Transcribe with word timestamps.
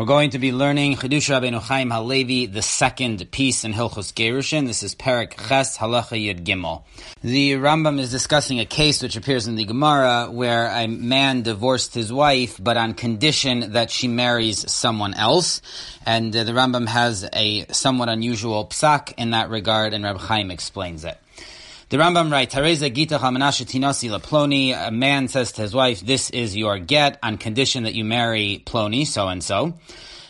We're 0.00 0.06
going 0.06 0.30
to 0.30 0.38
be 0.38 0.50
learning 0.50 0.96
Chidush 0.96 1.28
Rabbeinu 1.28 1.60
Chaim 1.60 1.90
Halevi, 1.90 2.46
the 2.46 2.62
second 2.62 3.30
piece 3.30 3.64
in 3.64 3.74
Hilchos 3.74 4.14
Gerushin. 4.14 4.66
This 4.66 4.82
is 4.82 4.94
Perak 4.94 5.36
Ches 5.36 5.76
Halacha 5.76 6.16
Yud 6.16 6.42
Gimel. 6.42 6.84
The 7.20 7.56
Rambam 7.56 7.98
is 8.00 8.10
discussing 8.10 8.60
a 8.60 8.64
case 8.64 9.02
which 9.02 9.16
appears 9.16 9.46
in 9.46 9.56
the 9.56 9.66
Gemara 9.66 10.30
where 10.30 10.68
a 10.68 10.86
man 10.86 11.42
divorced 11.42 11.92
his 11.92 12.10
wife, 12.10 12.58
but 12.58 12.78
on 12.78 12.94
condition 12.94 13.72
that 13.72 13.90
she 13.90 14.08
marries 14.08 14.72
someone 14.72 15.12
else. 15.12 15.60
And 16.06 16.34
uh, 16.34 16.44
the 16.44 16.52
Rambam 16.52 16.88
has 16.88 17.28
a 17.34 17.66
somewhat 17.70 18.08
unusual 18.08 18.64
psak 18.68 19.12
in 19.18 19.32
that 19.32 19.50
regard, 19.50 19.92
and 19.92 20.02
Reb 20.02 20.16
Chaim 20.16 20.50
explains 20.50 21.04
it. 21.04 21.18
The 21.90 21.96
Rambam 21.96 22.30
writes, 22.30 22.54
Hareza 22.54 22.94
Gita 22.94 23.18
Hamanasha 23.18 23.66
Tinasi 23.66 24.16
Ploni. 24.20 24.72
A 24.72 24.92
man 24.92 25.26
says 25.26 25.50
to 25.50 25.62
his 25.62 25.74
wife, 25.74 26.00
This 26.02 26.30
is 26.30 26.56
your 26.56 26.78
get 26.78 27.18
on 27.20 27.36
condition 27.36 27.82
that 27.82 27.94
you 27.94 28.04
marry 28.04 28.62
Ploni, 28.64 29.04
so 29.04 29.26
and 29.26 29.42
so. 29.42 29.74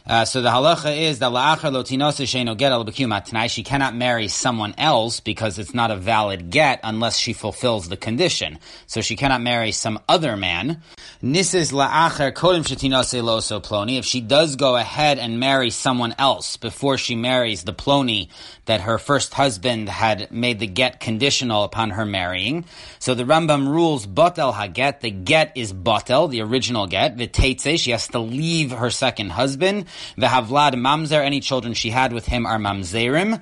Uh, 0.07 0.25
so 0.25 0.41
the 0.41 0.49
halacha 0.49 0.97
is 0.97 1.19
that 1.21 1.31
la'achar 1.31 1.73
lo 1.73 1.83
sheino 1.83 2.57
get 2.57 2.73
al 2.73 2.85
tonight. 2.85 3.49
She 3.49 3.63
cannot 3.63 3.95
marry 3.95 4.29
someone 4.29 4.75
else 4.79 5.21
because 5.21 5.59
it's 5.59 5.75
not 5.75 5.91
a 5.91 5.97
valid 5.97 6.51
get 6.51 6.81
unless 6.83 7.17
she 7.17 7.33
fulfills 7.33 7.89
the 7.89 7.97
condition. 7.97 8.59
So 8.87 9.01
she 9.01 9.17
cannot 9.17 9.43
marry 9.43 9.73
some 9.73 10.01
other 10.09 10.37
man. 10.37 10.83
Nisis 11.23 11.73
la'achar 11.73 12.33
kodim 12.33 12.65
shetinose 12.65 13.23
loso 13.23 13.63
ploni. 13.63 13.99
If 13.99 14.05
she 14.05 14.21
does 14.21 14.57
go 14.57 14.77
ahead 14.77 15.19
and 15.19 15.39
marry 15.39 15.71
someone 15.71 16.15
else 16.19 16.57
before 16.57 16.97
she 16.97 17.15
marries 17.15 17.65
the 17.65 17.75
ploni 17.75 18.31
that 18.65 18.83
her 18.83 18.99
first 18.99 19.35
husband 19.35 19.89
had 19.89 20.31
made 20.31 20.61
the 20.61 20.67
get 20.67 21.01
conditional 21.01 21.65
upon 21.65 21.91
her 21.91 22.07
marrying. 22.07 22.65
So 23.01 23.15
the 23.15 23.25
Rambam 23.25 23.69
rules 23.69 24.07
batel 24.07 24.55
haget. 24.55 25.01
The 25.01 25.11
get 25.11 25.57
is 25.57 25.73
batel, 25.73 26.31
the 26.31 26.41
original 26.43 26.87
get. 26.87 27.17
V'teitze, 27.17 27.79
she 27.79 27.91
has 27.91 28.09
to 28.09 28.19
leave 28.19 28.71
her 28.71 28.91
second 28.91 29.31
husband. 29.31 29.87
V'havlad 30.17 30.75
mamzer, 30.75 31.23
any 31.23 31.41
children 31.41 31.75
she 31.75 31.91
had 31.91 32.13
with 32.13 32.27
him 32.27 32.47
are 32.47 32.59
mamzerim. 32.59 33.41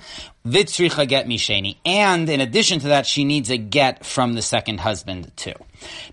Vitzricha 0.48 1.06
get 1.06 1.26
misheni. 1.26 1.76
And 1.84 2.28
in 2.28 2.40
addition 2.40 2.80
to 2.80 2.88
that, 2.88 3.06
she 3.06 3.24
needs 3.24 3.50
a 3.50 3.56
get 3.58 4.04
from 4.04 4.34
the 4.34 4.42
second 4.42 4.80
husband 4.80 5.30
too. 5.36 5.54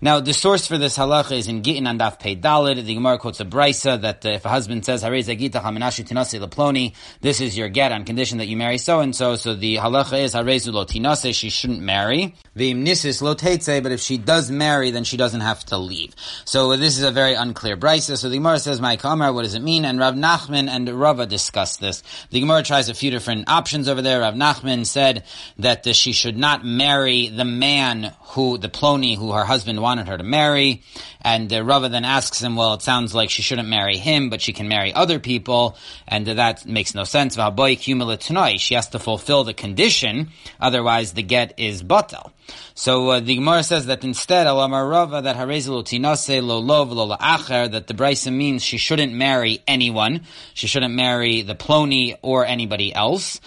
Now, 0.00 0.20
the 0.20 0.32
source 0.32 0.66
for 0.66 0.78
this 0.78 0.96
halacha 0.96 1.32
is 1.32 1.48
in 1.48 1.62
Gittin 1.62 1.86
and 1.86 2.00
Daf 2.00 2.20
Pei 2.20 2.36
Dalid. 2.36 2.84
The 2.84 2.94
Gemara 2.94 3.18
quotes 3.18 3.40
a 3.40 3.44
brisa 3.44 4.00
that 4.00 4.24
uh, 4.24 4.30
if 4.30 4.44
a 4.44 4.48
husband 4.48 4.84
says, 4.84 5.02
leploni, 5.02 6.94
this 7.20 7.40
is 7.40 7.56
your 7.56 7.68
get 7.68 7.92
on 7.92 8.04
condition 8.04 8.38
that 8.38 8.46
you 8.46 8.56
marry 8.56 8.78
so 8.78 9.00
and 9.00 9.14
so. 9.14 9.36
So 9.36 9.54
the 9.54 9.76
halacha 9.76 10.22
is 10.22 10.34
harezu 10.34 10.72
lo 10.72 10.84
tinase, 10.84 11.34
she 11.34 11.50
shouldn't 11.50 11.80
marry. 11.80 12.34
V'im 12.56 12.84
nisis 12.84 13.22
lo 13.22 13.34
but 13.80 13.92
if 13.92 14.00
she 14.00 14.18
does 14.18 14.50
marry, 14.50 14.90
then 14.90 15.04
she 15.04 15.16
doesn't 15.16 15.40
have 15.40 15.64
to 15.66 15.78
leave. 15.78 16.14
So 16.44 16.76
this 16.76 16.98
is 16.98 17.04
a 17.04 17.10
very 17.10 17.34
unclear 17.34 17.76
brisa. 17.76 18.16
So 18.16 18.28
the 18.28 18.36
Gemara 18.36 18.58
says, 18.58 18.80
my 18.80 18.96
kamar, 18.96 19.32
what 19.32 19.42
does 19.42 19.54
it 19.54 19.62
mean? 19.62 19.84
And 19.84 19.98
Rav 19.98 20.14
Nachman 20.14 20.68
and 20.68 20.88
Rava 20.88 21.26
discuss 21.26 21.76
this. 21.78 22.02
The 22.30 22.40
Gemara 22.40 22.62
tries 22.62 22.88
a 22.88 22.94
few 22.94 23.10
different 23.10 23.48
options 23.48 23.88
over 23.88 24.02
there. 24.02 24.22
Rav 24.26 24.34
Nachman 24.34 24.84
said 24.84 25.22
that 25.58 25.86
she 25.94 26.12
should 26.12 26.36
not 26.36 26.64
marry 26.64 27.28
the 27.28 27.44
man 27.44 28.12
who, 28.30 28.58
the 28.58 28.68
ploni, 28.68 29.16
who 29.16 29.30
her 29.30 29.44
husband 29.44 29.80
wanted 29.80 30.08
her 30.08 30.18
to 30.18 30.24
marry, 30.24 30.82
and 31.22 31.52
uh, 31.52 31.62
Rava 31.62 31.88
then 31.88 32.04
asks 32.04 32.42
him, 32.42 32.56
well, 32.56 32.74
it 32.74 32.82
sounds 32.82 33.14
like 33.14 33.30
she 33.30 33.42
shouldn't 33.42 33.68
marry 33.68 33.96
him, 33.96 34.30
but 34.30 34.40
she 34.40 34.52
can 34.52 34.68
marry 34.68 34.92
other 34.92 35.18
people, 35.20 35.76
and 36.08 36.26
that 36.26 36.66
makes 36.66 36.94
no 36.94 37.04
sense. 37.04 37.34
She 37.34 38.74
has 38.74 38.88
to 38.88 38.98
fulfill 38.98 39.44
the 39.44 39.54
condition, 39.54 40.30
otherwise 40.60 41.12
the 41.12 41.22
get 41.22 41.54
is 41.58 41.82
batal. 41.82 42.32
So 42.74 43.08
uh, 43.08 43.20
the 43.20 43.34
Gemara 43.34 43.62
says 43.62 43.86
that 43.86 44.04
instead, 44.04 44.46
Rava, 44.46 45.22
that 45.22 45.36
lo 45.36 46.58
lo 46.58 46.84
that 46.84 47.86
the 47.86 47.94
Brisa 47.94 48.32
means 48.32 48.62
she 48.62 48.76
shouldn't 48.76 49.12
marry 49.12 49.62
anyone. 49.66 50.22
She 50.54 50.66
shouldn't 50.66 50.94
marry 50.94 51.42
the 51.42 51.54
Ploni 51.54 52.16
or 52.22 52.46
anybody 52.46 52.94
else. 52.94 53.40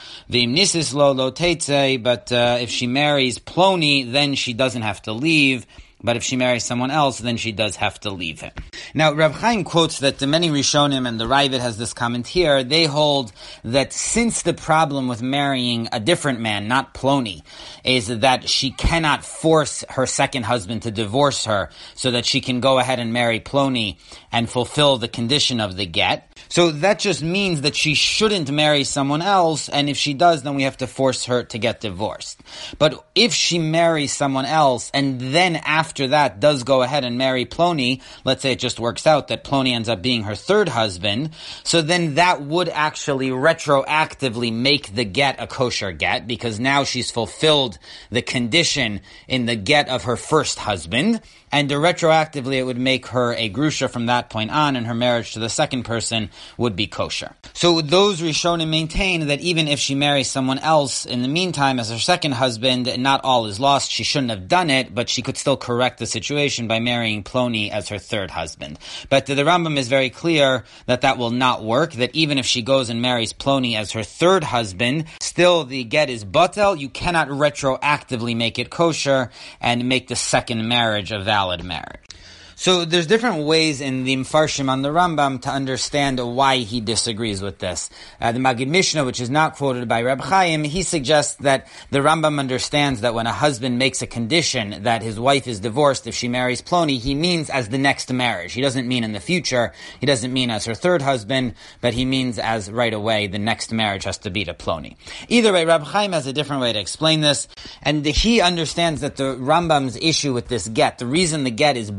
Nisis 0.60 0.94
lo 0.94 1.14
lo 1.14 1.32
but 1.98 2.32
uh, 2.32 2.58
if 2.60 2.70
she 2.70 2.86
marries 2.86 3.40
Ploni, 3.40 4.12
then 4.12 4.36
she 4.36 4.54
doesn't 4.54 4.82
have 4.82 5.02
to 5.04 5.14
leave. 5.14 5.66
But 6.02 6.16
if 6.16 6.24
she 6.24 6.38
marries 6.38 6.64
someone 6.64 6.92
else, 6.92 7.20
then 7.20 7.38
she 7.38 7.52
does 7.52 7.76
have 7.76 8.00
to 8.02 8.10
leave 8.10 8.40
him. 8.40 8.54
Now, 8.94 9.12
Rav 9.14 9.36
Chaim 9.36 9.66
quotes 9.66 10.00
that 10.00 10.18
the 10.20 10.28
many 10.28 10.50
Rishonim 10.50 11.08
and 11.08 11.20
the 11.20 11.26
Raavad 11.26 11.60
has 11.60 11.78
this 11.78 11.94
comment 11.94 12.26
here. 12.26 12.64
They 12.64 12.86
hold 12.86 13.34
that 13.64 13.92
since 13.92 14.42
the 14.42 14.54
problem 14.54 15.08
with 15.08 15.22
marrying 15.22 15.90
a 15.92 16.00
different 16.00 16.40
man, 16.40 16.68
not 16.68 16.94
Ploni, 16.94 17.44
is 17.84 18.08
that 18.08 18.48
she 18.48 18.72
cannot 18.72 19.26
force 19.26 19.84
her 19.90 20.06
second 20.06 20.44
husband 20.44 20.84
to 20.84 20.92
divorce 20.92 21.46
her 21.46 21.70
so 21.96 22.12
that 22.12 22.26
she 22.26 22.40
can 22.40 22.62
go 22.62 22.80
ahead 22.80 23.00
and 23.00 23.12
marry 23.12 23.40
Ploni 23.42 23.98
and 24.32 24.50
fulfill 24.50 24.98
the 24.98 25.08
condition 25.08 25.60
of 25.60 25.76
the 25.76 25.86
get. 25.86 26.26
So 26.48 26.72
that 26.72 26.98
just 26.98 27.22
means 27.22 27.62
that 27.62 27.76
she 27.76 27.94
shouldn't 27.94 28.50
marry 28.50 28.84
someone 28.84 29.22
else, 29.22 29.70
and 29.70 29.90
if 29.90 29.98
she 29.98 30.14
does, 30.14 30.42
then 30.44 30.56
we 30.56 30.64
have 30.64 30.78
to 30.78 30.88
force 30.88 31.26
her 31.26 31.44
to 31.44 31.58
get 31.60 31.82
divorced. 31.82 32.42
But 32.80 33.06
if 33.14 33.34
she 33.34 33.60
marries 33.60 34.14
someone 34.14 34.46
else, 34.46 34.90
and 34.94 35.20
then 35.20 35.58
after 35.58 35.89
that 35.98 36.40
does 36.40 36.64
go 36.64 36.82
ahead 36.82 37.04
and 37.04 37.18
marry 37.18 37.46
Ploni, 37.46 38.02
let's 38.24 38.42
say 38.42 38.54
it 38.54 38.60
just 38.60 38.80
works 38.80 39.06
out 39.06 39.28
that 39.28 39.44
Ploni 39.44 39.72
ends 39.72 39.90
up 39.90 40.02
being 40.02 40.24
her 40.24 40.36
third 40.36 40.70
husband, 40.70 41.32
so 41.64 41.82
then 41.82 42.16
that 42.16 42.42
would 42.42 42.70
actually 42.70 43.30
retroactively 43.30 44.54
make 44.54 44.96
the 44.96 45.06
get 45.06 45.42
a 45.42 45.48
kosher 45.48 45.92
get, 45.92 46.28
because 46.28 46.60
now 46.60 46.84
she's 46.84 47.12
fulfilled 47.12 47.78
the 48.10 48.22
condition 48.22 49.02
in 49.28 49.46
the 49.46 49.56
get 49.56 49.90
of 49.90 50.04
her 50.04 50.16
first 50.16 50.60
husband, 50.60 51.22
and 51.52 51.70
retroactively 51.70 52.56
it 52.56 52.64
would 52.64 52.78
make 52.78 53.08
her 53.08 53.34
a 53.34 53.50
grusha 53.50 53.90
from 53.90 54.08
that 54.08 54.30
point 54.30 54.52
on, 54.52 54.76
and 54.76 54.88
her 54.88 54.94
marriage 54.94 55.34
to 55.34 55.40
the 55.40 55.50
second 55.50 55.84
person 55.84 56.30
would 56.58 56.76
be 56.76 56.88
kosher. 56.88 57.34
So 57.54 57.82
those 57.82 58.22
Rishonim 58.22 58.70
maintain 58.70 59.28
that 59.28 59.42
even 59.42 59.68
if 59.68 59.80
she 59.80 59.96
marries 59.96 60.30
someone 60.30 60.60
else 60.60 61.06
in 61.06 61.22
the 61.22 61.28
meantime 61.28 61.80
as 61.80 61.90
her 61.90 61.98
second 61.98 62.34
husband, 62.34 62.98
not 62.98 63.22
all 63.24 63.46
is 63.46 63.60
lost. 63.60 63.92
She 63.92 64.04
shouldn't 64.04 64.32
have 64.32 64.48
done 64.48 64.70
it, 64.70 64.94
but 64.94 65.10
she 65.10 65.22
could 65.22 65.38
still 65.38 65.58
correct 65.58 66.00
the 66.00 66.06
situation 66.06 66.68
by 66.68 66.80
marrying 66.80 67.24
Ploni 67.24 67.70
as 67.70 67.90
her 67.90 67.98
third 67.98 68.32
husband. 68.32 68.80
But 69.10 69.26
the 69.26 69.34
Rambam 69.36 69.78
is 69.78 69.88
very 69.88 70.10
clear 70.10 70.64
that 70.86 71.02
that 71.02 71.18
will 71.18 71.32
not 71.32 71.64
work, 71.64 71.94
that 71.94 72.16
even 72.16 72.38
if 72.38 72.46
she 72.46 72.62
goes 72.62 72.90
and 72.90 73.02
marries 73.02 73.34
Ploni 73.34 73.76
as 73.76 73.92
her 73.92 74.04
third 74.04 74.44
husband, 74.44 75.06
still 75.20 75.64
the 75.64 75.84
get 75.84 76.10
is 76.10 76.26
batel. 76.26 76.78
You 76.78 76.90
cannot 76.90 77.30
retroactively 77.30 78.36
make 78.36 78.60
it 78.60 78.70
kosher 78.70 79.32
and 79.62 79.88
make 79.90 80.08
the 80.08 80.16
second 80.16 80.68
marriage 80.68 81.12
a 81.12 81.24
valid 81.40 81.64
marriage. 81.64 82.19
So 82.60 82.84
there's 82.84 83.08
different 83.08 83.46
ways 83.46 83.80
in 83.80 84.04
the 84.04 84.14
Mfarshim 84.18 84.70
on 84.70 84.82
the 84.82 84.90
Rambam 84.90 85.42
to 85.44 85.50
understand 85.50 86.20
why 86.20 86.58
he 86.58 86.82
disagrees 86.82 87.42
with 87.42 87.60
this. 87.60 87.90
Uh, 88.20 88.34
the 88.34 88.40
Magid 88.40 88.68
Mishnah, 88.68 89.06
which 89.06 89.22
is 89.22 89.30
not 89.30 89.56
quoted 89.56 89.88
by 89.88 90.02
Reb 90.02 90.20
Chaim, 90.20 90.66
he 90.66 90.84
suggests 90.84 91.36
that 91.36 91.70
the 91.90 92.00
Rambam 92.00 92.38
understands 92.38 93.00
that 93.00 93.14
when 93.14 93.28
a 93.28 93.32
husband 93.32 93.80
makes 93.80 94.02
a 94.02 94.08
condition 94.08 94.84
that 94.84 95.02
his 95.02 95.18
wife 95.18 95.48
is 95.48 95.62
divorced 95.62 96.06
if 96.06 96.16
she 96.16 96.28
marries 96.28 96.62
Ploni, 96.62 97.00
he 97.00 97.16
means 97.16 97.50
as 97.50 97.70
the 97.70 97.78
next 97.78 98.12
marriage. 98.12 98.52
He 98.52 98.62
doesn't 98.62 98.90
mean 98.90 99.06
in 99.06 99.14
the 99.14 99.22
future. 99.22 99.72
He 100.02 100.06
doesn't 100.06 100.34
mean 100.34 100.50
as 100.50 100.66
her 100.66 100.76
third 100.76 101.02
husband, 101.02 101.54
but 101.80 101.94
he 101.94 102.04
means 102.04 102.38
as 102.38 102.70
right 102.70 102.94
away 102.94 103.28
the 103.28 103.40
next 103.40 103.72
marriage 103.72 104.04
has 104.04 104.18
to 104.18 104.30
be 104.30 104.44
to 104.44 104.54
Ploni. 104.54 104.98
Either 105.30 105.54
way, 105.54 105.64
Reb 105.64 105.84
Chaim 105.84 106.12
has 106.12 106.28
a 106.28 106.34
different 106.34 106.62
way 106.62 106.74
to 106.74 106.80
explain 106.80 107.22
this, 107.22 107.48
and 107.82 108.06
he 108.06 108.42
understands 108.42 109.00
that 109.00 109.16
the 109.16 109.38
Rambam's 109.38 109.96
issue 109.96 110.34
with 110.34 110.50
this 110.50 110.68
get, 110.68 110.98
the 110.98 111.06
reason 111.06 111.46
the 111.46 111.52
get 111.52 111.78
is 111.78 111.90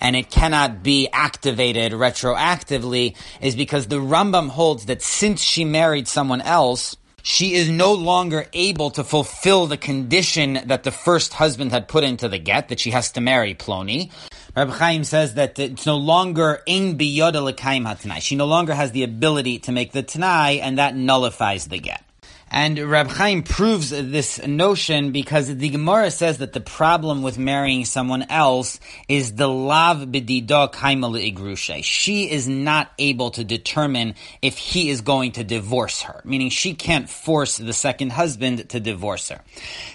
and 0.00 0.16
it 0.16 0.30
cannot 0.30 0.82
be 0.82 1.08
activated 1.12 1.92
retroactively 1.92 3.16
is 3.40 3.56
because 3.56 3.86
the 3.86 3.96
Rambam 3.96 4.48
holds 4.48 4.86
that 4.86 5.02
since 5.02 5.40
she 5.40 5.64
married 5.64 6.08
someone 6.08 6.40
else, 6.40 6.96
she 7.22 7.54
is 7.54 7.68
no 7.68 7.92
longer 7.92 8.46
able 8.52 8.90
to 8.92 9.04
fulfill 9.04 9.66
the 9.66 9.76
condition 9.76 10.60
that 10.66 10.84
the 10.84 10.90
first 10.90 11.34
husband 11.34 11.72
had 11.72 11.86
put 11.86 12.04
into 12.04 12.28
the 12.28 12.38
get, 12.38 12.68
that 12.68 12.80
she 12.80 12.90
has 12.90 13.12
to 13.12 13.20
marry 13.20 13.54
Ploni. 13.54 14.10
Rabbi 14.56 14.72
Chaim 14.72 15.04
says 15.04 15.34
that 15.34 15.58
it's 15.58 15.84
no 15.84 15.96
longer 15.96 16.62
ein 16.66 16.96
biyoda 16.96 17.42
l'kaim 17.44 17.86
hatanai. 17.86 18.22
She 18.22 18.34
no 18.34 18.46
longer 18.46 18.74
has 18.74 18.92
the 18.92 19.02
ability 19.02 19.58
to 19.60 19.72
make 19.72 19.92
the 19.92 20.02
tanai, 20.02 20.60
and 20.60 20.78
that 20.78 20.96
nullifies 20.96 21.66
the 21.66 21.78
get. 21.78 22.02
And 22.50 22.78
Rab 22.78 23.08
Chaim 23.08 23.42
proves 23.42 23.90
this 23.90 24.44
notion 24.46 25.12
because 25.12 25.54
the 25.54 25.68
Gemara 25.68 26.10
says 26.10 26.38
that 26.38 26.52
the 26.52 26.60
problem 26.60 27.22
with 27.22 27.38
marrying 27.38 27.84
someone 27.84 28.22
else 28.30 28.80
is 29.08 29.34
the 29.34 29.48
lav 29.48 29.98
b'dido 29.98 30.72
kaimala 30.72 31.32
igrushe. 31.32 31.84
She 31.84 32.30
is 32.30 32.48
not 32.48 32.90
able 32.98 33.30
to 33.32 33.44
determine 33.44 34.14
if 34.40 34.56
he 34.56 34.88
is 34.88 35.02
going 35.02 35.32
to 35.32 35.44
divorce 35.44 36.02
her, 36.02 36.22
meaning 36.24 36.48
she 36.48 36.74
can't 36.74 37.08
force 37.08 37.58
the 37.58 37.72
second 37.72 38.12
husband 38.12 38.68
to 38.70 38.80
divorce 38.80 39.28
her. 39.28 39.40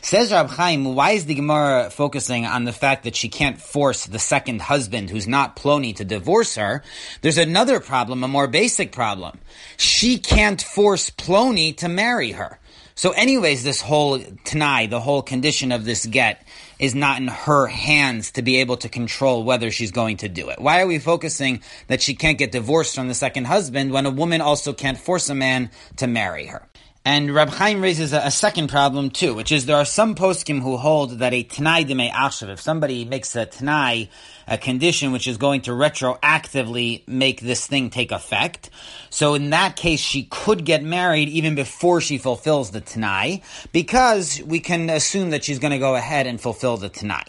Says 0.01 0.31
Rab 0.31 0.49
Chaim, 0.49 0.95
why 0.95 1.11
is 1.11 1.25
the 1.25 1.35
Gemara 1.35 1.89
focusing 1.89 2.45
on 2.45 2.65
the 2.65 2.73
fact 2.73 3.03
that 3.05 3.15
she 3.15 3.29
can't 3.29 3.59
force 3.59 4.05
the 4.05 4.19
second 4.19 4.61
husband 4.61 5.09
who's 5.09 5.27
not 5.27 5.55
Ploni 5.55 5.95
to 5.95 6.05
divorce 6.05 6.55
her? 6.55 6.83
There's 7.21 7.37
another 7.37 7.79
problem, 7.79 8.23
a 8.23 8.27
more 8.27 8.47
basic 8.47 8.91
problem. 8.91 9.39
She 9.77 10.19
can't 10.19 10.61
force 10.61 11.09
Ploni 11.09 11.75
to 11.77 11.89
marry 11.89 12.31
her. 12.31 12.42
So, 12.95 13.11
anyways, 13.11 13.63
this 13.63 13.81
whole 13.81 14.19
Tanai, 14.43 14.87
the 14.87 14.99
whole 14.99 15.21
condition 15.21 15.71
of 15.71 15.83
this 15.83 16.05
get, 16.05 16.45
is 16.77 16.93
not 16.93 17.19
in 17.19 17.27
her 17.27 17.67
hands 17.67 18.31
to 18.31 18.41
be 18.41 18.57
able 18.57 18.77
to 18.77 18.89
control 18.89 19.43
whether 19.43 19.71
she's 19.71 19.91
going 19.91 20.17
to 20.17 20.29
do 20.29 20.49
it. 20.49 20.59
Why 20.59 20.81
are 20.81 20.87
we 20.87 20.99
focusing 20.99 21.61
that 21.87 22.01
she 22.01 22.13
can't 22.13 22.37
get 22.37 22.51
divorced 22.51 22.95
from 22.95 23.07
the 23.07 23.13
second 23.13 23.45
husband 23.45 23.91
when 23.91 24.05
a 24.05 24.11
woman 24.11 24.41
also 24.41 24.73
can't 24.73 24.97
force 24.97 25.29
a 25.29 25.35
man 25.35 25.71
to 25.97 26.07
marry 26.07 26.45
her? 26.47 26.67
And 27.05 27.33
Rab 27.33 27.49
Chaim 27.49 27.81
raises 27.81 28.13
a, 28.13 28.19
a, 28.19 28.31
second 28.31 28.69
problem 28.69 29.09
too, 29.09 29.33
which 29.33 29.51
is 29.51 29.65
there 29.65 29.75
are 29.75 29.83
some 29.83 30.15
poskim 30.15 30.61
who 30.61 30.77
hold 30.77 31.19
that 31.19 31.33
a 31.33 31.43
Tanai 31.43 31.83
de 31.83 31.95
Achshav, 31.95 32.47
if 32.47 32.61
somebody 32.61 33.03
makes 33.03 33.35
a 33.35 33.45
Tanai, 33.45 34.09
a 34.47 34.57
condition 34.57 35.11
which 35.11 35.27
is 35.27 35.37
going 35.37 35.61
to 35.61 35.71
retroactively 35.71 37.07
make 37.07 37.41
this 37.41 37.65
thing 37.67 37.89
take 37.89 38.11
effect, 38.11 38.69
so 39.09 39.33
in 39.33 39.51
that 39.51 39.75
case 39.75 39.99
she 39.99 40.23
could 40.23 40.65
get 40.65 40.83
married 40.83 41.29
even 41.29 41.55
before 41.55 42.01
she 42.01 42.17
fulfills 42.17 42.71
the 42.71 42.81
Tanai, 42.81 43.41
because 43.71 44.41
we 44.43 44.59
can 44.59 44.89
assume 44.89 45.29
that 45.31 45.43
she's 45.43 45.59
going 45.59 45.71
to 45.71 45.79
go 45.79 45.95
ahead 45.95 46.27
and 46.27 46.39
fulfill 46.39 46.77
the 46.77 46.89
Tanai. 46.89 47.23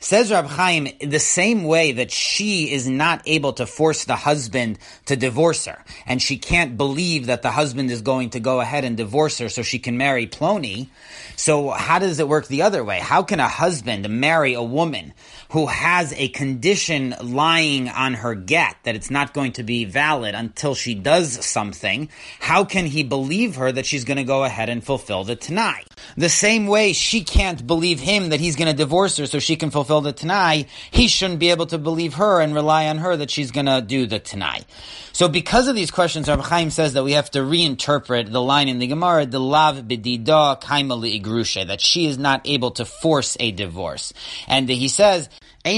Says 0.00 0.30
Rab 0.30 0.46
Chaim, 0.46 0.88
the 1.00 1.18
same 1.18 1.64
way 1.64 1.92
that 1.92 2.10
she 2.10 2.72
is 2.72 2.88
not 2.88 3.22
able 3.26 3.52
to 3.54 3.66
force 3.66 4.04
the 4.04 4.16
husband 4.16 4.78
to 5.06 5.16
divorce 5.16 5.66
her, 5.66 5.84
and 6.06 6.20
she 6.20 6.36
can't 6.38 6.76
believe 6.76 7.26
that 7.26 7.42
the 7.42 7.50
husband 7.50 7.90
is 7.90 8.02
going 8.02 8.30
to 8.30 8.40
go 8.40 8.60
ahead 8.60 8.84
and 8.84 8.96
divorce 8.96 9.38
her 9.38 9.48
so 9.48 9.62
she 9.62 9.78
can 9.78 9.96
marry 9.96 10.26
Plony. 10.26 10.88
So 11.36 11.70
how 11.70 11.98
does 11.98 12.18
it 12.18 12.28
work 12.28 12.46
the 12.46 12.62
other 12.62 12.82
way? 12.82 12.98
How 12.98 13.22
can 13.22 13.40
a 13.40 13.48
husband 13.48 14.08
marry 14.08 14.54
a 14.54 14.62
woman 14.62 15.12
who 15.50 15.66
has 15.66 16.12
a 16.14 16.28
condition 16.28 17.14
lying 17.20 17.88
on 17.88 18.14
her 18.14 18.34
get 18.34 18.76
that 18.84 18.96
it's 18.96 19.10
not 19.10 19.34
going 19.34 19.52
to 19.52 19.62
be 19.62 19.84
valid 19.84 20.34
until 20.34 20.74
she 20.74 20.94
does 20.94 21.44
something? 21.44 22.08
How 22.40 22.64
can 22.64 22.86
he 22.86 23.02
believe 23.02 23.56
her 23.56 23.70
that 23.70 23.86
she's 23.86 24.04
going 24.04 24.16
to 24.16 24.24
go 24.24 24.44
ahead 24.44 24.68
and 24.68 24.82
fulfill 24.82 25.24
the 25.24 25.36
Tanai? 25.36 25.84
The 26.16 26.28
same 26.28 26.66
way 26.66 26.92
she 26.92 27.22
can't 27.22 27.66
believe 27.66 28.00
him 28.00 28.30
that 28.30 28.40
he's 28.40 28.56
going 28.56 28.70
to 28.70 28.76
divorce 28.76 29.16
her 29.18 29.26
so 29.26 29.38
she 29.38 29.56
can 29.56 29.65
fulfill 29.70 30.00
the 30.00 30.12
Tanai, 30.12 30.66
he 30.90 31.08
shouldn't 31.08 31.38
be 31.38 31.50
able 31.50 31.66
to 31.66 31.78
believe 31.78 32.14
her 32.14 32.40
and 32.40 32.54
rely 32.54 32.86
on 32.88 32.98
her 32.98 33.16
that 33.16 33.30
she's 33.30 33.50
going 33.50 33.66
to 33.66 33.80
do 33.80 34.06
the 34.06 34.18
Tanai. 34.18 34.64
So 35.12 35.28
because 35.28 35.68
of 35.68 35.74
these 35.74 35.90
questions, 35.90 36.28
Rabbi 36.28 36.42
Chaim 36.42 36.70
says 36.70 36.92
that 36.92 37.04
we 37.04 37.12
have 37.12 37.30
to 37.30 37.38
reinterpret 37.40 38.30
the 38.30 38.42
line 38.42 38.68
in 38.68 38.78
the 38.78 38.86
Gemara, 38.86 39.26
the 39.26 39.40
lav 39.40 39.76
b'dida 39.76 40.60
kaimali 40.60 41.20
igrusha, 41.22 41.66
that 41.66 41.80
she 41.80 42.06
is 42.06 42.18
not 42.18 42.42
able 42.44 42.70
to 42.72 42.84
force 42.84 43.36
a 43.40 43.50
divorce. 43.52 44.12
And 44.46 44.68
he 44.68 44.88
says. 44.88 45.28
The 45.64 45.72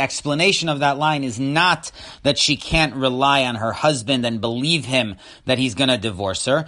explanation 0.00 0.68
of 0.68 0.80
that 0.80 0.98
line 0.98 1.22
is 1.22 1.38
not 1.38 1.92
that 2.24 2.36
she 2.36 2.56
can't 2.56 2.94
rely 2.96 3.44
on 3.44 3.54
her 3.54 3.70
husband 3.72 4.26
and 4.26 4.40
believe 4.40 4.84
him 4.86 5.14
that 5.44 5.58
he's 5.58 5.76
going 5.76 5.90
to 5.90 5.96
divorce 5.96 6.46
her. 6.46 6.66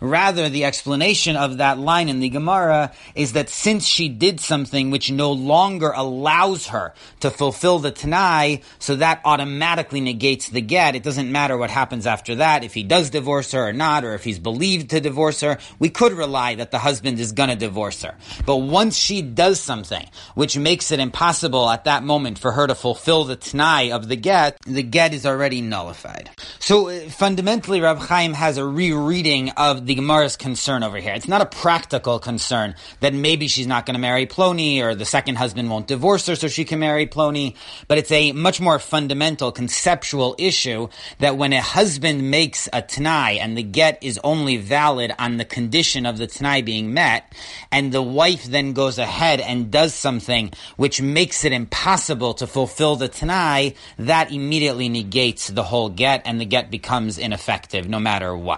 Rather, 0.00 0.48
the 0.48 0.64
explanation 0.64 1.36
of 1.36 1.58
that 1.58 1.78
line 1.78 2.08
in 2.08 2.20
the 2.20 2.28
Gemara 2.28 2.92
is 3.14 3.32
that 3.32 3.48
since 3.48 3.86
she 3.86 4.08
did 4.08 4.40
something 4.40 4.90
which 4.90 5.10
no 5.10 5.32
longer 5.32 5.92
allows 5.94 6.68
her 6.68 6.94
to 7.20 7.30
fulfill 7.30 7.78
the 7.78 7.90
Tanai, 7.90 8.62
so 8.78 8.96
that 8.96 9.20
automatically 9.24 10.00
negates 10.00 10.48
the 10.48 10.60
get. 10.60 10.96
It 10.96 11.02
doesn't 11.02 11.30
matter 11.30 11.56
what 11.56 11.70
happens 11.70 12.06
after 12.06 12.36
that, 12.36 12.64
if 12.64 12.74
he 12.74 12.82
does 12.82 13.10
divorce 13.10 13.52
her 13.52 13.68
or 13.68 13.72
not, 13.72 14.04
or 14.04 14.14
if 14.14 14.24
he's 14.24 14.38
believed 14.38 14.90
to 14.90 15.00
divorce 15.00 15.40
her, 15.40 15.58
we 15.78 15.88
could 15.88 16.12
rely 16.12 16.54
that 16.56 16.70
the 16.70 16.78
husband 16.78 17.18
is 17.18 17.32
gonna 17.32 17.56
divorce 17.56 18.02
her. 18.02 18.14
But 18.46 18.56
once 18.56 18.96
she 18.96 19.22
does 19.22 19.60
something 19.60 20.08
which 20.34 20.56
makes 20.56 20.90
it 20.92 21.00
impossible 21.00 21.68
at 21.68 21.84
that 21.84 22.02
moment 22.02 22.38
for 22.38 22.52
her 22.52 22.66
to 22.66 22.74
fulfill 22.74 23.24
the 23.24 23.36
t'nai 23.36 23.90
of 23.90 24.08
the 24.08 24.16
get, 24.16 24.58
the 24.66 24.82
get 24.82 25.14
is 25.14 25.26
already 25.26 25.60
nullified. 25.60 26.30
So 26.58 26.88
uh, 26.88 27.08
fundamentally, 27.08 27.80
Rav 27.80 27.98
Chaim 27.98 28.32
has 28.34 28.58
a 28.58 28.64
rereading 28.68 29.50
of 29.50 29.86
the 29.86 29.94
Gemara's 29.94 30.36
concern 30.36 30.82
over 30.82 30.98
here. 30.98 31.14
It's 31.14 31.28
not 31.28 31.40
a 31.40 31.46
practical 31.46 32.18
concern 32.18 32.74
that 33.00 33.14
maybe 33.14 33.48
she's 33.48 33.66
not 33.66 33.86
going 33.86 33.94
to 33.94 34.00
marry 34.00 34.26
Plony 34.26 34.80
or 34.82 34.94
the 34.94 35.04
second 35.04 35.36
husband 35.36 35.70
won't 35.70 35.86
divorce 35.86 36.26
her 36.26 36.36
so 36.36 36.48
she 36.48 36.64
can 36.64 36.78
marry 36.78 37.06
Plony, 37.06 37.56
but 37.88 37.98
it's 37.98 38.12
a 38.12 38.32
much 38.32 38.60
more 38.60 38.78
fundamental 38.78 39.50
conceptual 39.50 40.34
issue 40.38 40.88
that 41.18 41.36
when 41.36 41.52
a 41.52 41.60
husband 41.60 42.30
makes 42.30 42.68
a 42.72 42.82
t'nai 42.82 43.38
and 43.38 43.56
the 43.56 43.62
get 43.62 44.02
is 44.02 44.20
only 44.22 44.56
valid 44.56 45.12
on 45.18 45.36
the 45.36 45.44
condition 45.44 46.06
of 46.06 46.18
the 46.18 46.26
Tanai 46.26 46.62
being 46.62 46.92
met, 46.94 47.32
and 47.72 47.92
the 47.92 48.02
wife 48.02 48.44
then 48.44 48.72
goes 48.72 48.98
ahead 48.98 49.40
and 49.40 49.70
does 49.70 49.94
something 49.94 50.52
which 50.76 51.00
makes 51.00 51.44
it 51.44 51.52
impossible 51.52 52.34
to 52.34 52.46
fulfill 52.46 52.96
the 52.96 53.08
Tanai, 53.08 53.74
that 53.98 54.32
immediately 54.32 54.88
negates 54.88 55.48
the 55.48 55.62
whole 55.62 55.88
get, 55.88 56.22
and 56.24 56.40
the 56.40 56.44
get 56.44 56.70
becomes 56.70 57.18
ineffective 57.18 57.88
no 57.88 57.98
matter 57.98 58.36
what. 58.36 58.57